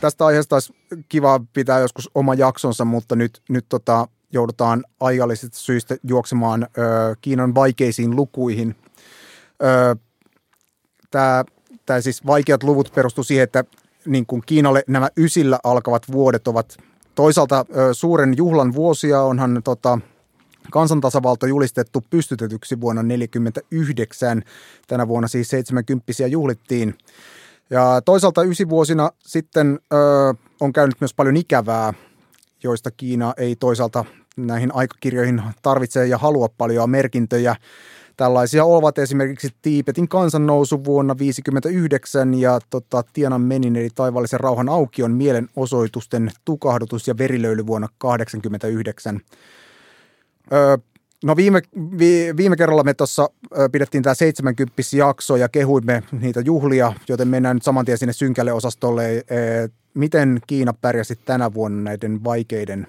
[0.00, 0.74] Tästä aiheesta olisi
[1.08, 6.66] kiva pitää joskus oma jaksonsa, mutta nyt, nyt tota, joudutaan aikallisista syistä juoksemaan ö,
[7.20, 8.76] Kiinan vaikeisiin lukuihin.
[11.10, 11.44] Tämä
[12.00, 13.64] siis vaikeat luvut perustu siihen, että
[14.06, 16.76] niin kuin Kiinalle nämä ysillä alkavat vuodet ovat
[17.14, 19.98] toisaalta ö, suuren juhlan vuosia, onhan tota,
[20.70, 24.42] kansantasavalta julistettu pystytetyksi vuonna 1949.
[24.86, 26.94] Tänä vuonna siis 70 juhlittiin.
[27.70, 29.96] Ja toisaalta ysivuosina sitten ö,
[30.60, 31.94] on käynyt myös paljon ikävää,
[32.62, 34.04] joista Kiina ei toisaalta
[34.46, 37.56] näihin aikakirjoihin tarvitse ja halua paljon merkintöjä.
[38.16, 46.30] Tällaisia ovat esimerkiksi Tiipetin kansannousu vuonna 1959 ja tota, Tiananmenin eli taivaallisen rauhan aukion mielenosoitusten
[46.44, 49.20] tukahdutus ja verilöyly vuonna 1989.
[50.52, 50.76] Öö,
[51.24, 51.62] no viime,
[51.98, 53.30] vi, viime kerralla me tuossa
[53.72, 58.52] pidettiin tämä 70 jakso ja kehuimme niitä juhlia, joten mennään nyt saman tien sinne synkälle
[58.52, 59.16] osastolle.
[59.16, 59.24] E,
[59.94, 62.86] miten Kiina pärjäsi tänä vuonna näiden vaikeiden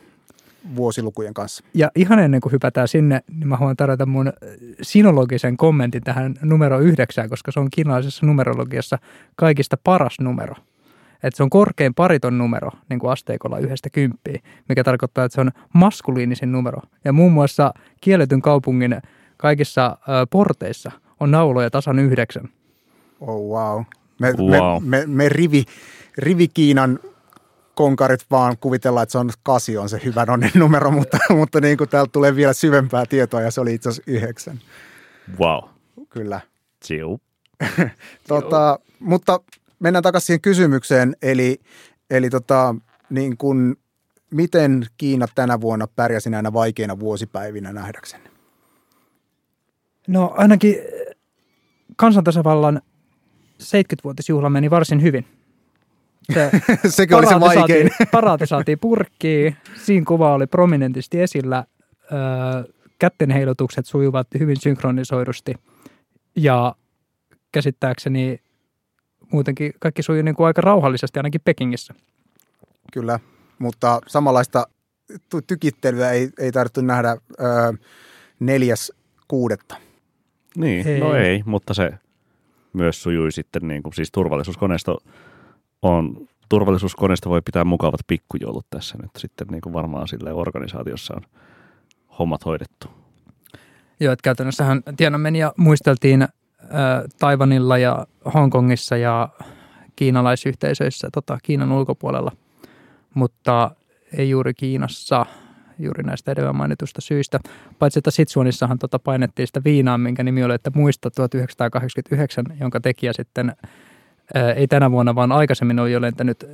[0.76, 1.64] vuosilukujen kanssa.
[1.74, 4.34] Ja ihan ennen kuin hypätään sinne, niin mä haluan tarjota mun
[4.82, 8.98] sinologisen kommentin tähän numero yhdeksään, koska se on kiinalaisessa numerologiassa
[9.36, 10.56] kaikista paras numero.
[11.24, 14.40] Että se on korkein pariton numero niin kuin asteikolla yhdestä kymppiä,
[14.70, 16.82] mikä tarkoittaa, että se on maskuliinisin numero.
[17.06, 19.02] Ja muun muassa kielletyn kaupungin
[19.38, 19.98] kaikissa äh,
[20.30, 22.50] porteissa on nauloja tasan yhdeksän.
[23.22, 23.84] Oh wow.
[24.20, 24.84] Me, wow.
[24.84, 25.66] me, me, me rivi,
[26.18, 27.00] rivi Kiinan
[27.80, 31.78] konkarit vaan kuvitellaan, että se on kasi on se hyvän onnen numero, mutta, mutta niin
[31.78, 34.60] kuin täältä tulee vielä syvempää tietoa ja se oli itse asiassa yhdeksän.
[35.40, 35.70] Wow.
[36.10, 36.42] Kyllä.
[36.90, 37.22] Jiu.
[38.28, 39.40] tota, mutta
[39.80, 41.60] mennään takaisin siihen kysymykseen, eli,
[42.10, 42.76] eli tota,
[43.10, 43.76] niin kuin,
[44.32, 48.24] miten Kiina tänä vuonna pärjäsi näinä vaikeina vuosipäivinä nähdäkseni?
[50.08, 50.76] No ainakin
[51.96, 52.82] kansantasavallan
[53.64, 55.26] 70-vuotisjuhla meni varsin hyvin–
[56.34, 56.52] se
[56.90, 57.90] Sekin oli se vaikein.
[57.90, 59.56] Saatiin, paraati saatiin purkkiin.
[59.76, 61.66] Siinä kuva oli prominentisti esillä.
[62.12, 65.54] Öö, kätten heilutukset sujuvat hyvin synkronisoidusti.
[66.36, 66.76] Ja
[67.52, 68.40] käsittääkseni
[69.32, 71.94] muutenkin kaikki sujui niin kuin aika rauhallisesti ainakin Pekingissä.
[72.94, 73.20] Kyllä.
[73.60, 74.68] mutta samanlaista
[75.14, 77.74] ty- tykittelyä ei, ei tarvittu nähdä ö,
[78.40, 78.92] neljäs
[79.28, 79.76] kuudetta.
[80.58, 80.94] Niin, Ei.
[80.94, 81.00] ei.
[81.00, 81.92] no ei, mutta se
[82.74, 84.98] myös sujui sitten, niin kuin, siis turvallisuuskoneisto
[85.82, 91.22] on, turvallisuuskoneisto voi pitää mukavat pikkujoulut tässä nyt sitten niin kuin varmaan sille organisaatiossa on
[92.20, 92.88] hommat hoidettu.
[94.00, 96.28] Joo, että käytännössähän Tiananmenia muisteltiin
[97.20, 99.30] Taivanilla ja Hongkongissa ja
[99.96, 102.32] kiinalaisyhteisöissä tota, Kiinan ulkopuolella,
[103.14, 103.72] mutta
[104.18, 105.26] ei juuri Kiinassa
[105.80, 107.40] juuri näistä edellä mainitusta syistä.
[107.80, 113.14] Paitsi että Sitsuonissahan tota painettiin sitä viinaa, minkä nimi oli, että muista 1989, jonka tekijä
[113.14, 113.56] sitten
[114.56, 116.46] ei tänä vuonna, vaan aikaisemmin oli jo lentänyt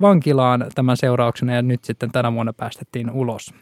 [0.00, 3.54] vankilaan tämän seurauksena ja nyt sitten tänä vuonna päästettiin ulos.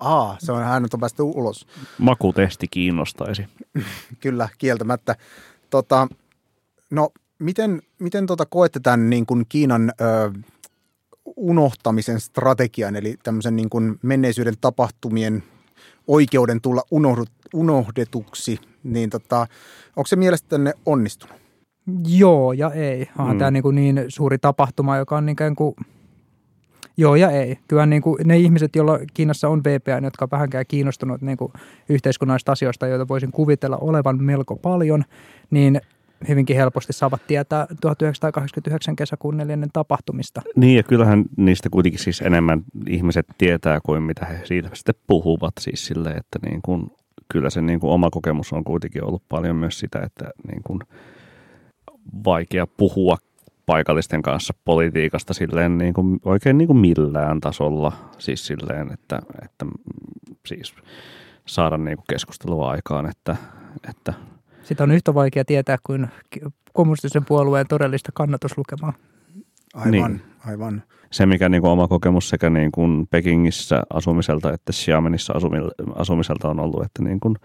[0.00, 1.66] Aa, se on hän on päästy ulos.
[1.98, 3.44] Makutesti kiinnostaisi.
[4.20, 5.16] Kyllä, kieltämättä.
[5.70, 6.08] Tota,
[6.90, 10.32] no, miten, miten tota koette tämän niin kuin Kiinan ö,
[11.36, 15.42] unohtamisen strategian, eli tämmöisen niin kuin menneisyyden tapahtumien
[16.06, 19.46] oikeuden tulla unohdut, unohdetuksi, niin tota,
[19.96, 21.47] onko se mielestänne onnistunut?
[22.08, 23.08] Joo ja ei.
[23.18, 23.38] Onhan mm.
[23.38, 25.74] Tämä niin, kuin niin suuri tapahtuma, joka on ikään kuin...
[26.96, 27.58] Joo ja ei.
[27.68, 31.52] Kyllä niin kuin ne ihmiset, joilla Kiinassa on VPN, jotka on vähänkään kiinnostunut niin kuin
[31.88, 35.04] yhteiskunnallisista asioista, joita voisin kuvitella olevan melko paljon,
[35.50, 35.80] niin
[36.28, 40.42] hyvinkin helposti saavat tietää 1989 kesäkuun neljännen tapahtumista.
[40.56, 45.54] Niin ja kyllähän niistä kuitenkin siis enemmän ihmiset tietää kuin mitä he siitä sitten puhuvat
[45.60, 46.90] siis silleen, että niin kuin,
[47.32, 50.80] kyllä se niin kuin oma kokemus on kuitenkin ollut paljon myös sitä, että niin kuin
[52.24, 53.16] vaikea puhua
[53.66, 57.92] paikallisten kanssa politiikasta silleen niin kuin, oikein niin kuin millään tasolla.
[58.18, 59.66] Siis silleen, että, että
[60.46, 60.74] siis
[61.46, 63.36] saada niin kuin keskustelua aikaan, että,
[63.90, 64.14] että
[64.62, 66.06] Sitä on yhtä vaikea tietää kuin
[66.72, 68.92] kommunistisen puolueen todellista kannatuslukemaa.
[69.74, 70.22] Aivan, Niin.
[70.46, 70.82] aivan.
[71.10, 75.34] se, mikä niin kuin oma kokemus sekä niin kuin Pekingissä asumiselta että Xiamenissa
[75.94, 77.36] asumiselta on ollut, että niin kuin,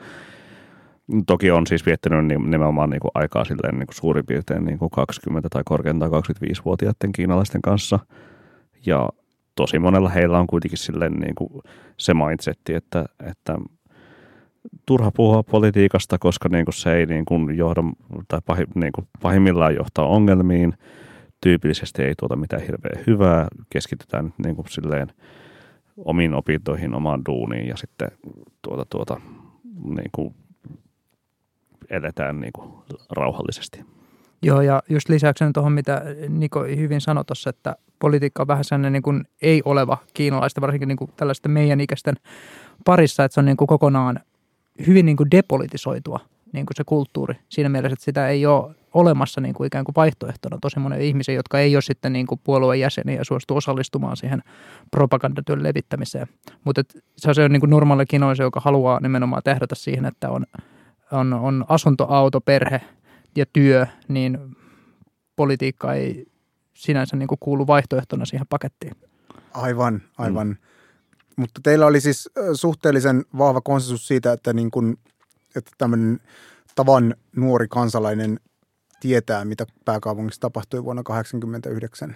[1.27, 4.79] toki on siis viettänyt ni- nimenomaan niin kuin aikaa silleen niin kuin suurin piirtein niin
[4.79, 7.99] kuin 20 tai korkeintaan 25-vuotiaiden kiinalaisten kanssa.
[8.85, 9.09] Ja
[9.55, 11.49] tosi monella heillä on kuitenkin silleen niin kuin
[11.97, 13.57] se mindsetti, että, että
[14.85, 17.81] turha puhua politiikasta, koska niin kuin se ei niin kuin johda,
[18.27, 20.73] tai pahi, niin kuin pahimmillaan johtaa ongelmiin.
[21.41, 23.47] Tyypillisesti ei tuota mitään hirveän hyvää.
[23.69, 25.07] Keskitytään niin kuin silleen
[25.97, 28.11] omiin opintoihin, omaan duuniin ja sitten
[28.61, 29.21] tuota, tuota,
[29.83, 30.35] niin kuin
[31.89, 32.73] eletään niin kuin
[33.09, 33.85] rauhallisesti.
[34.41, 38.93] Joo, ja just lisäyksenä tuohon, mitä Niko hyvin sanoi tuossa, että politiikka on vähän sellainen
[38.93, 42.15] niin kuin ei-oleva kiinalaista, varsinkin niin kuin tällaisten meidän ikäisten
[42.85, 44.19] parissa, että se on niin kuin kokonaan
[44.87, 46.19] hyvin niin kuin depolitisoitua
[46.53, 47.35] niin kuin se kulttuuri.
[47.49, 51.35] Siinä mielessä, että sitä ei ole olemassa niin kuin ikään kuin vaihtoehtona tosi monen ihmisen,
[51.35, 54.43] jotka ei ole sitten niin kuin puolueen jäseniä ja suostu osallistumaan siihen
[54.91, 56.27] propagandatyön levittämiseen.
[56.63, 56.81] Mutta
[57.17, 60.45] se on niin kuin normaali kiinalaisen, joka haluaa nimenomaan tähdätä siihen, että on,
[61.13, 62.81] on, on asunto, auto, perhe
[63.35, 64.55] ja työ, niin
[65.35, 66.25] politiikka ei
[66.73, 68.95] sinänsä niin kuin kuulu vaihtoehtona siihen pakettiin.
[69.53, 70.47] Aivan, aivan.
[70.47, 70.55] Mm.
[71.37, 74.97] Mutta teillä oli siis suhteellisen vahva konsensus siitä, että, niin kun,
[75.55, 76.19] että tämmöinen
[76.75, 78.39] tavan nuori kansalainen
[78.99, 82.15] tietää, mitä pääkaupungissa tapahtui vuonna 1989.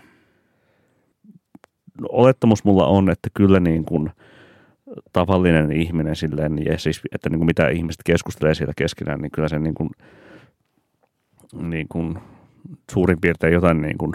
[2.02, 4.12] No, olettamus mulla on, että kyllä niin kuin
[5.14, 9.48] tavallinen ihminen silleen, ja siis, että niin kuin mitä ihmiset keskustelee siitä keskenään, niin kyllä
[9.48, 9.90] se niin kuin,
[11.62, 12.18] niin kuin
[12.92, 14.14] suurin piirtein jotain niin kuin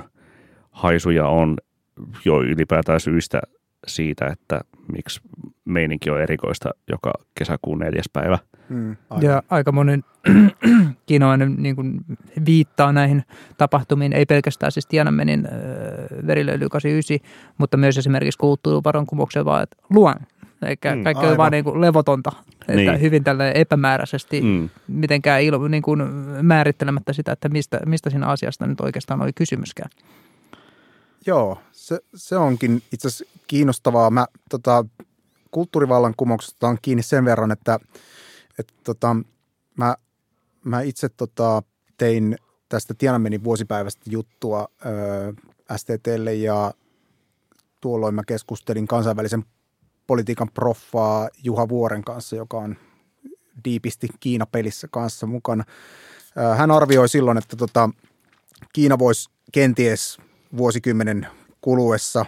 [0.70, 1.56] haisuja on
[2.24, 3.40] jo ylipäätään syistä
[3.86, 4.60] siitä, että
[4.92, 5.20] miksi
[5.64, 8.38] meininki on erikoista joka kesäkuun neljäs päivä.
[8.68, 10.04] Mm, Ja aika monen
[11.06, 12.00] kiinalainen niin kuin
[12.46, 13.22] viittaa näihin
[13.58, 20.16] tapahtumiin, ei pelkästään siis Tiananmenin äh, verilöyly 89, mutta myös esimerkiksi kulttuurivaronkumouksen vaan, että luon.
[20.66, 21.36] Eikä Mm, kaikki oli aivan.
[21.38, 23.00] vaan niin kuin levotonta, että Niin.
[23.00, 24.68] hyvin tällä epämääräisesti, mm.
[24.88, 26.02] Mitenkään ilo, niin kuin
[26.42, 29.90] määrittelemättä sitä, että mistä, mistä siinä asiasta nyt oikeastaan oli kysymyskään.
[31.26, 34.10] Joo, se, se onkin itse asiassa kiinnostavaa.
[34.10, 34.84] Mä tota,
[35.50, 37.78] kulttuurivallankumouksesta on kiinni sen verran, että,
[38.58, 39.16] että tota,
[39.78, 39.96] mä,
[40.64, 41.62] mä itse tota,
[41.98, 42.36] tein
[42.68, 45.32] tästä Tiananmenin vuosipäivästä juttua ö,
[45.76, 46.72] STTlle ja
[47.80, 49.44] tuolloin mä keskustelin kansainvälisen
[50.06, 52.76] politiikan proffaa Juha Vuoren kanssa, joka on
[53.64, 55.64] diipisti Kiina-pelissä kanssa mukana.
[56.36, 57.90] Ö, Hän arvioi silloin, että tota,
[58.72, 60.18] Kiina voisi kenties
[60.56, 61.26] vuosikymmenen
[61.60, 62.26] kuluessa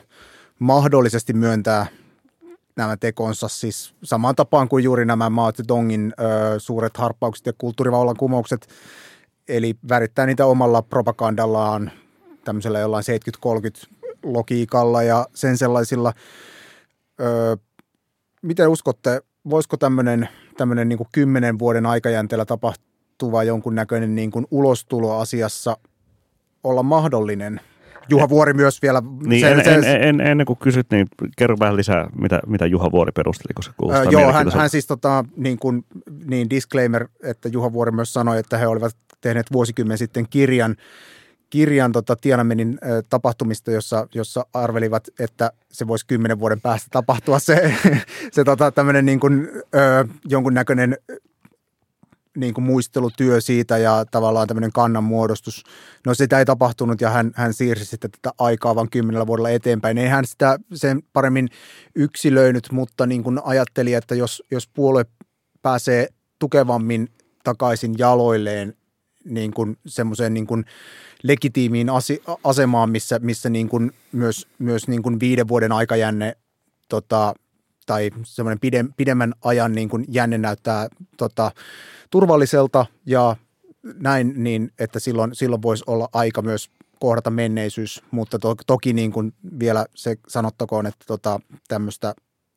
[0.59, 1.87] mahdollisesti myöntää
[2.77, 6.25] nämä tekonsa siis samaan tapaan kuin juuri nämä Mao Zedongin ö,
[6.61, 8.69] suuret harppaukset ja kulttuurivallankumoukset,
[9.49, 11.91] eli värittää niitä omalla propagandallaan
[12.45, 13.05] tämmöisellä jollain
[13.85, 13.89] 70-30
[14.23, 16.13] logiikalla ja sen sellaisilla,
[17.21, 17.57] ö,
[18.43, 25.77] miten uskotte, voisiko tämmöinen, tämmöinen niin kymmenen vuoden aikajänteellä tapahtuva jonkunnäköinen niin kuin ulostulo asiassa
[26.65, 27.61] olla mahdollinen?
[28.09, 29.03] Juha Vuori myös vielä.
[29.27, 31.07] Niin, se, en, se, en, en, ennen kuin kysyt, niin
[31.37, 35.25] kerro vähän lisää, mitä, mitä Juha Vuori perusteli, koska kuulostaa Joo, hän, hän siis tota,
[35.37, 35.85] niin, kuin,
[36.25, 40.77] niin disclaimer, että Juha Vuori myös sanoi, että he olivat tehneet vuosikymmen sitten kirjan,
[41.55, 47.39] kirjan tota Tiananmenin ö, tapahtumista, jossa, jossa arvelivat, että se voisi kymmenen vuoden päästä tapahtua
[47.39, 47.75] se,
[48.33, 50.97] se tota, tämmöinen niin kuin, ö, jonkunnäköinen
[52.37, 55.65] niin kuin muistelutyö siitä ja tavallaan tämmöinen kannanmuodostus.
[56.07, 59.99] No sitä ei tapahtunut ja hän, hän siirsi sitten tätä aikaa vain kymmenellä vuodella eteenpäin.
[59.99, 61.49] Ei hän sitä sen paremmin
[61.95, 65.05] yksilöinyt, mutta niin kuin ajatteli, että jos, jos puolue
[65.63, 67.09] pääsee tukevammin
[67.45, 68.75] takaisin jaloilleen
[69.25, 70.65] niin kuin semmoiseen niin kuin
[71.23, 71.89] legitiimiin
[72.45, 76.37] asemaan, missä, missä niin kuin myös, myös niin kuin viiden vuoden aikajänne
[76.89, 77.35] tota,
[77.87, 81.53] tai semmoinen pidemmän ajan niin kuin jänne näyttää tota,
[82.11, 83.37] turvalliselta ja
[84.01, 86.71] näin, niin että silloin, silloin voisi olla aika myös
[87.01, 92.15] kohdata menneisyys, mutta to, toki niin kuin vielä se sanottakoon, että tota, tämmöistä,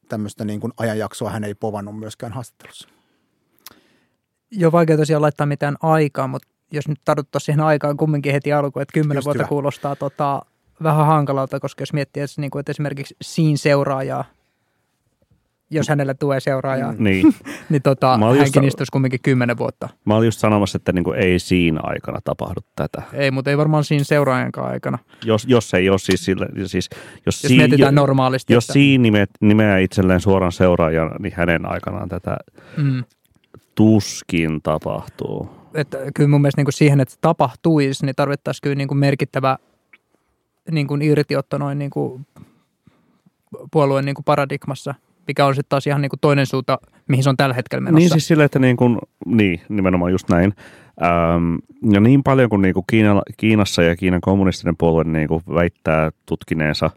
[0.10, 2.90] tämmöistä niin kuin ajanjaksoa hän ei povannut myöskään haastattelussa.
[4.52, 8.82] Joo, vaikea tosiaan laittaa mitään aikaa, mutta jos nyt tartuttaisiin siihen aikaan kumminkin heti alkuun,
[8.82, 9.50] että kymmenen vuotta hyvä.
[9.50, 10.42] kuulostaa tota,
[10.84, 14.26] vähän hankalalta, koska jos miettii, että, niin kuin, että esimerkiksi siinä seuraajaa
[15.72, 17.04] jos hänellä tulee seuraajaa, mm.
[17.04, 17.36] niin,
[17.70, 19.90] niin tota, hänkin just, istuisi kumminkin kymmenen vuotta.
[20.06, 23.02] Mä olin just sanomassa, että niinku ei siinä aikana tapahdu tätä.
[23.14, 24.98] Ei, mutta ei varmaan siinä seuraajankaan aikana.
[25.26, 28.54] Jos, jos ei ole siis sille, siis jos, jos siinä, mietitään normaalisti.
[28.54, 28.74] Jos että...
[28.74, 32.38] siinä nimeä, nimeää itselleen suoran seuraajan, niin hänen aikanaan tätä
[32.78, 33.04] mm.
[33.76, 35.50] tuskin tapahtuu.
[35.78, 38.98] Että kyllä mun mielestä niin kuin siihen, että se tapahtuisi, niin tarvittaisiin kyllä niin kuin
[38.98, 39.58] merkittävä
[40.72, 42.28] niin kuin irtiotto noin niin kuin
[43.72, 44.96] puolueen niin kuin paradigmassa–
[45.28, 48.00] mikä on sitten taas ihan niin kuin toinen suunta, mihin se on tällä hetkellä menossa.
[48.00, 50.54] Niin siis sille, että niin kuin, niin, nimenomaan just näin.
[51.04, 51.56] Ähm,
[51.94, 56.12] ja niin paljon kuin, niin kuin Kiina, Kiinassa ja Kiinan kommunistinen puolue niin kuin väittää
[56.26, 56.90] tutkineensa,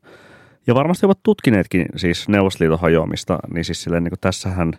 [0.67, 4.73] ja varmasti ovat tutkineetkin siis Neuvostoliiton hajoamista, niin siis silleen niin kuin tässähän,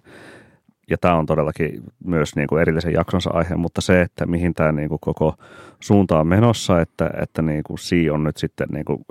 [0.92, 4.72] ja tämä on todellakin myös niin kuin erillisen jaksonsa aihe, mutta se, että mihin tämä
[4.72, 5.36] niin kuin koko
[5.80, 9.06] suunta on menossa, että, että niin kuin Xi on nyt sitten niin kuin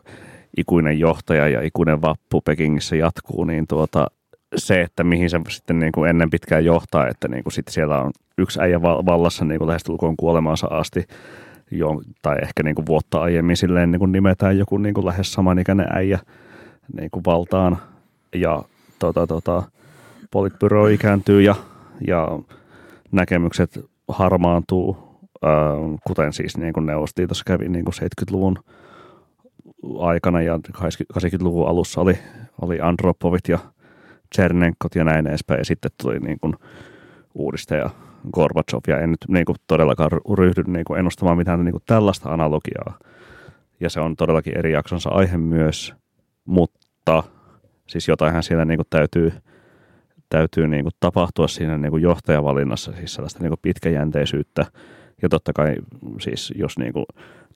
[0.56, 4.06] ikuinen johtaja ja ikuinen vappu Pekingissä jatkuu, niin tuota,
[4.56, 8.02] se, että mihin se sitten niin kuin ennen pitkään johtaa, että niin kuin sitten siellä
[8.02, 11.04] on yksi äijä vallassa niin kuin lähestulkoon kuolemaansa asti,
[11.70, 15.32] jo, tai ehkä niin kuin vuotta aiemmin silleen niin kuin nimetään joku niin kuin lähes
[15.32, 16.18] samanikäinen äijä
[16.96, 17.78] niin kuin valtaan,
[18.34, 18.62] ja
[18.98, 19.62] tota, tota,
[20.30, 21.54] politbyro ikääntyy ja,
[22.06, 22.28] ja
[23.12, 24.96] näkemykset harmaantuu,
[26.06, 28.58] kuten siis niin kuin Neuvostoliitossa kävi niin kuin 70-luvun
[29.98, 32.18] aikana ja 80-luvun alussa oli,
[32.62, 33.58] oli Andropovit ja
[34.34, 35.58] Tsernenkot ja näin edespäin.
[35.58, 36.54] Ja sitten tuli niin kuin
[37.34, 37.90] uudistaja
[38.32, 42.32] Gorbachev ja en nyt niin kuin todellakaan ryhdy niin kuin ennustamaan mitään niin kuin tällaista
[42.32, 42.98] analogiaa.
[43.80, 45.94] Ja se on todellakin eri jaksonsa aihe myös,
[46.44, 47.22] mutta
[47.86, 49.32] siis jotainhan siellä niin kuin täytyy,
[50.30, 54.66] täytyy niin kuin tapahtua siinä niin kuin johtajavalinnassa, siis sellaista niin kuin pitkäjänteisyyttä.
[55.22, 55.76] Ja totta kai
[56.20, 57.06] siis jos niin kuin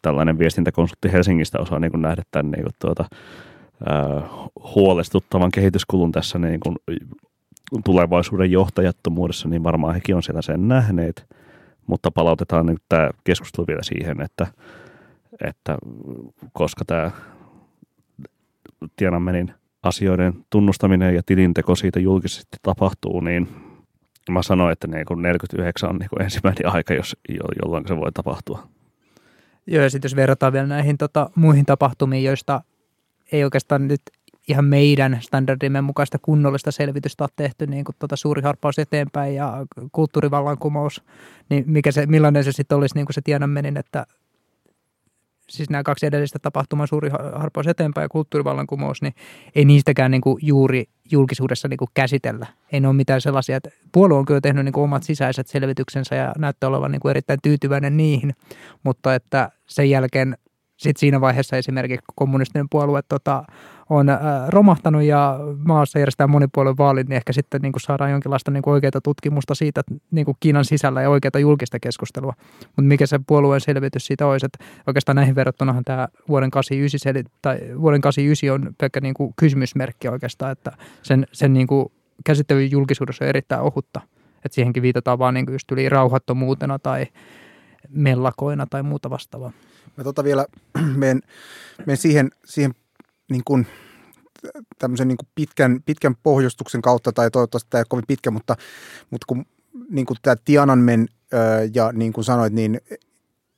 [0.03, 3.05] tällainen viestintäkonsultti Helsingistä osaa niin kuin nähdä tämän niin kuin tuota,
[4.75, 6.77] huolestuttavan kehityskulun tässä niin kuin
[7.85, 11.27] tulevaisuuden johtajattomuudessa, niin varmaan hekin on siellä sen nähneet.
[11.87, 14.47] Mutta palautetaan nyt tämä keskustelu vielä siihen, että,
[15.49, 15.79] että
[16.53, 17.11] koska tämä
[18.97, 19.55] Tiananmenin
[19.85, 23.49] asioiden tunnustaminen ja tilinteko siitä julkisesti tapahtuu, niin
[24.31, 27.17] mä sanoin, että niin kuin 49 on niin ensimmäinen aika, jos,
[27.63, 28.69] jolloin se voi tapahtua.
[29.67, 32.61] Joo, ja sitten jos verrataan vielä näihin tota, muihin tapahtumiin, joista
[33.33, 34.01] ei oikeastaan nyt
[34.49, 39.67] ihan meidän standardimme mukaista kunnollista selvitystä ole tehty niin kuin tuota suuri harppaus eteenpäin ja
[39.93, 41.03] kulttuurivallankumous,
[41.51, 44.07] niin mikä se, millainen se sitten olisi niin kuin se Tiananmenin, että
[45.49, 49.15] siis nämä kaksi edellistä tapahtumaa, suuri harppaus eteenpäin ja kulttuurivallankumous, niin
[49.55, 52.47] ei niistäkään niin kuin juuri julkisuudessa niin kuin käsitellä.
[52.73, 56.15] Ei ne ole mitään sellaisia, että puolue on kyllä tehnyt niin kuin omat sisäiset selvityksensä
[56.15, 58.35] ja näyttää olevan niin kuin erittäin tyytyväinen niihin,
[58.83, 60.39] mutta että sen jälkeen
[60.77, 63.45] sitten siinä vaiheessa esimerkiksi kommunistinen puolue tota,
[63.91, 64.19] on äh,
[64.49, 68.73] romahtanut ja maassa järjestetään monipuolueen vaalit, niin ehkä sitten niin kuin saadaan jonkinlaista niin kuin
[68.73, 72.33] oikeaa tutkimusta siitä niin kuin Kiinan sisällä ja oikeaa julkista keskustelua.
[72.67, 77.25] Mutta mikä se puolueen selvitys siitä olisi, että oikeastaan näihin verrattunahan tämä vuoden 89, seli,
[77.43, 80.73] tai vuoden 89 on pelkkä niin kuin kysymysmerkki oikeastaan, että
[81.03, 81.93] sen, sen niin kuin
[82.25, 84.01] käsittely julkisuudessa on erittäin ohutta.
[84.45, 87.07] Että siihenkin viitataan vaan niin kuin just yli rauhattomuutena tai
[87.89, 89.53] mellakoina tai muuta vastaavaa.
[89.97, 90.47] Mä tota vielä
[90.97, 91.21] menen,
[91.87, 92.75] menen siihen, siihen
[93.31, 93.67] niin kuin,
[94.79, 98.57] tämmöisen niin kuin pitkän, pitkän pohjustuksen kautta, tai toivottavasti tämä ei ole kovin pitkä, mutta,
[99.11, 99.47] mutta kun
[99.89, 101.09] niin kuin tämä Tiananmen
[101.75, 102.81] ja niin kuin sanoit, niin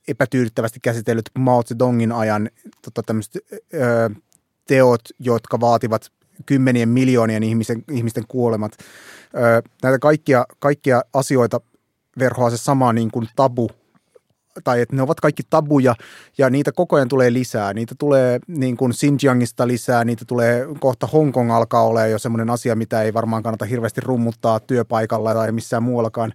[0.07, 2.49] epätyydyttävästi käsitellyt Mao Zedongin ajan
[2.81, 3.35] tota, tämmöiset
[3.73, 4.09] ö,
[4.67, 6.11] teot, jotka vaativat
[6.45, 8.71] kymmenien miljoonien ihmisten, ihmisten kuolemat.
[8.77, 11.61] Ö, näitä kaikkia, kaikkia asioita
[12.19, 13.69] verhoaa se sama niin kuin tabu
[14.63, 15.95] tai että ne ovat kaikki tabuja
[16.37, 17.73] ja niitä koko ajan tulee lisää.
[17.73, 22.75] Niitä tulee niin kuin Xinjiangista lisää, niitä tulee kohta Hongkong alkaa olla jo semmoinen asia,
[22.75, 26.33] mitä ei varmaan kannata hirveästi rummuttaa työpaikalla tai missään muuallakaan.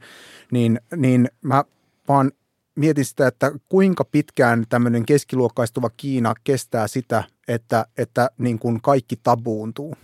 [0.53, 1.65] Niin, niin mä
[2.09, 2.33] vaan
[2.75, 9.17] mietin sitä, että kuinka pitkään tämmöinen keskiluokkaistuva Kiina kestää sitä, että, että niin kuin kaikki
[9.23, 9.95] tabuuntuu.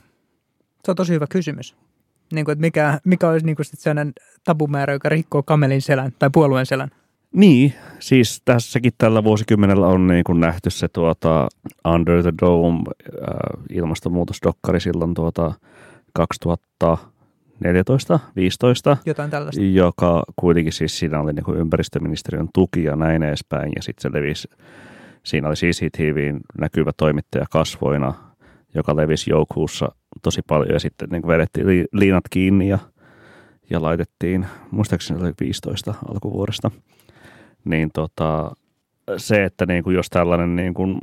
[0.85, 1.77] Se on tosi hyvä kysymys.
[2.33, 4.13] Niin kuin, että mikä, mikä olisi niin kuin sellainen
[4.45, 6.91] tabumäärä, joka rikkoo kamelin selän tai puolueen selän?
[7.35, 11.49] Niin, siis tässäkin tällä vuosikymmenellä on niin kuin nähty se tuota
[11.95, 12.85] Under the Dome äh,
[13.71, 15.53] ilmastonmuutosdokkari silloin tuota
[16.13, 19.63] 2014, 15, Jotain tällaista.
[19.63, 23.73] joka kuitenkin siis siinä oli niin kuin ympäristöministeriön tuki ja näin edespäin.
[23.77, 24.49] Ja sitten se levisi,
[25.23, 28.15] siinä oli CCTVin näkyvä toimittaja kasvoina,
[28.75, 30.73] joka levisi joukuussa tosi paljon.
[30.73, 32.79] Ja sitten niin kuin vedettiin liinat kiinni ja,
[33.71, 36.71] ja laitettiin, muistaakseni se oli 15 alkuvuodesta–
[37.69, 38.53] niin tota,
[39.17, 40.99] se, että niin kuin jos tällainen niin kuin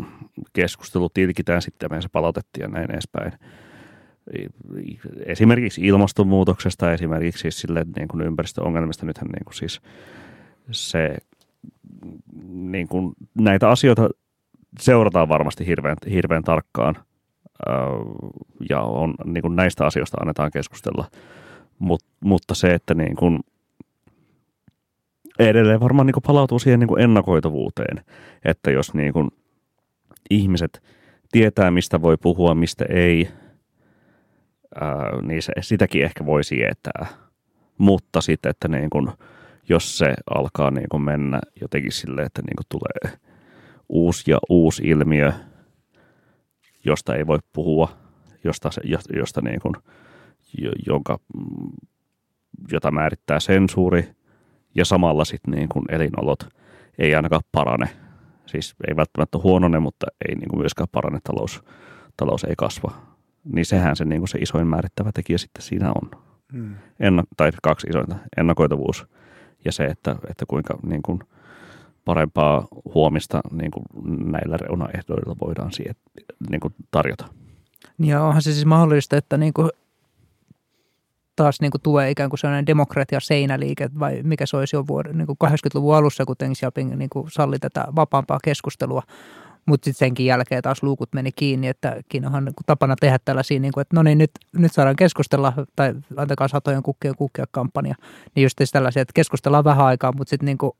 [0.53, 3.32] keskustelu tilkitään sitten se palautettiin ja näin edespäin.
[5.26, 9.82] Esimerkiksi ilmastonmuutoksesta, esimerkiksi siis sille niin kuin ympäristöongelmista, nythän niin kuin siis
[10.72, 11.18] se,
[12.49, 14.09] niin kuin näitä asioita
[14.80, 16.95] seurataan varmasti hirveän, hirveän tarkkaan
[18.70, 21.05] ja on, niin kuin näistä asioista annetaan keskustella,
[21.80, 23.39] Mut, mutta se, että niin kuin–
[25.40, 28.04] edelleen varmaan niin palautuu siihen niin ennakoitavuuteen,
[28.46, 29.30] että jos niin kuin
[30.30, 30.84] ihmiset
[31.32, 33.30] tietää, mistä voi puhua, mistä ei,
[34.82, 37.06] ää, niin se, sitäkin ehkä voi sietää.
[37.78, 39.08] Mutta sitten, että niin kuin,
[39.70, 43.18] jos se alkaa niin kuin mennä jotenkin silleen, että niin kuin tulee
[43.90, 45.34] uusi ja uusi ilmiö,
[46.86, 47.90] josta ei voi puhua,
[48.44, 48.70] josta,
[49.16, 49.76] josta niin kuin,
[50.88, 51.20] jonka,
[52.72, 54.10] jota määrittää sensuuri–
[54.76, 56.40] ja samalla sitten niin kuin elinolot
[56.98, 57.90] ei ainakaan parane.
[58.46, 61.64] Siis ei välttämättä huonone, mutta ei niin kuin myöskään parane, talous,
[62.18, 62.92] talous ei kasva.
[63.44, 66.12] Niin sehän se, niin kuin se isoin määrittävä tekijä sitten siinä on.
[66.54, 66.76] Hmm.
[67.00, 69.08] Enna, tai kaksi isointa, ennakoitavuus
[69.66, 71.20] ja se, että, että kuinka niin kuin
[72.06, 73.86] parempaa huomista niin kuin
[74.32, 75.96] näillä reunaehdoilla voidaan siihen,
[76.50, 77.26] niin kuin tarjota.
[78.00, 79.70] Ja onhan se siis mahdollista, että niin kuin
[81.36, 85.28] taas niin kuin tulee ikään kuin sellainen demokratia-seinäliike, vai mikä se olisi jo vuoden, niin
[85.28, 89.02] kuin 80-luvun alussa, kun Deng Xiaoping niin kuin salli tätä vapaampaa keskustelua.
[89.66, 93.72] Mutta sitten senkin jälkeen taas luukut meni kiinni, että Kiinahan niin tapana tehdä tällaisia, niin
[93.74, 97.96] kuin, että no niin, nyt, nyt saadaan keskustella, tai antakaa satojen kukkien kukkia kampanja.
[98.36, 100.72] Niin just tällaisia, että keskustellaan vähän aikaa, mutta sitten niin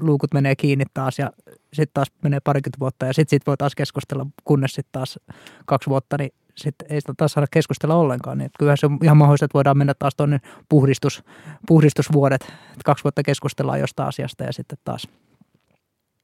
[0.00, 1.30] luukut menee kiinni taas ja
[1.72, 5.18] sitten taas menee parikymmentä vuotta ja sitten sit voi taas keskustella, kunnes sitten taas
[5.66, 6.30] kaksi vuotta, niin
[6.62, 8.38] sitten ei sitä taas saada keskustella ollenkaan.
[8.38, 11.22] Niin kyllähän se on ihan mahdollista, että voidaan mennä taas tuonne puhdistus,
[11.66, 15.08] puhdistusvuodet, että kaksi vuotta keskustellaan jostain asiasta ja sitten taas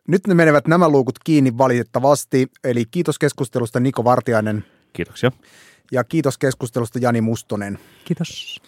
[0.09, 4.65] nyt ne menevät nämä luukut kiinni valitettavasti, eli kiitos keskustelusta Niko Vartiainen.
[4.93, 5.33] Kiitoksia.
[5.93, 7.79] Ja kiitos keskustelusta Jani Mustonen.
[8.05, 8.61] Kiitos.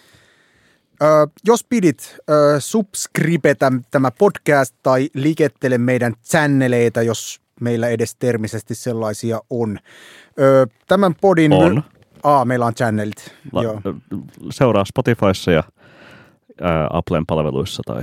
[1.03, 1.07] Ö,
[1.45, 9.41] jos pidit ö, subscribetä tämä podcast tai likettele meidän channeleita, jos meillä edes termisesti sellaisia
[9.51, 9.79] on.
[10.41, 11.53] Ö, tämän podin...
[11.53, 11.83] On.
[12.23, 13.35] Aa, meillä on channelit.
[13.53, 13.81] La- Joo.
[14.51, 15.63] Seuraa Spotifyssa ja
[16.61, 18.03] ää, Applen palveluissa tai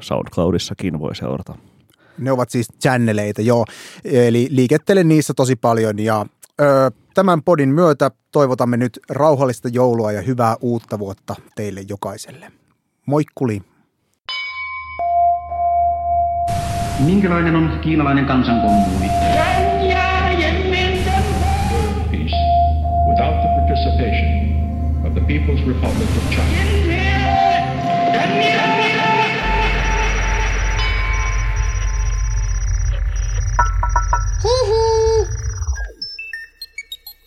[0.00, 1.54] SoundCloudissakin voi seurata.
[2.18, 3.64] Ne ovat siis channeleita, joo.
[4.04, 6.26] Eli liikettelen niissä tosi paljon ja
[6.60, 12.52] ö, tämän podin myötä toivotamme nyt rauhallista joulua ja hyvää uutta vuotta teille jokaiselle.
[13.06, 13.62] Moikkuli!
[17.04, 19.08] Minkälainen on kiinalainen kansankommuuni?
[22.10, 22.36] Peace
[23.08, 24.56] without the participation
[25.06, 26.80] of the People's Republic of China.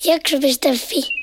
[0.05, 1.22] Jakso.fi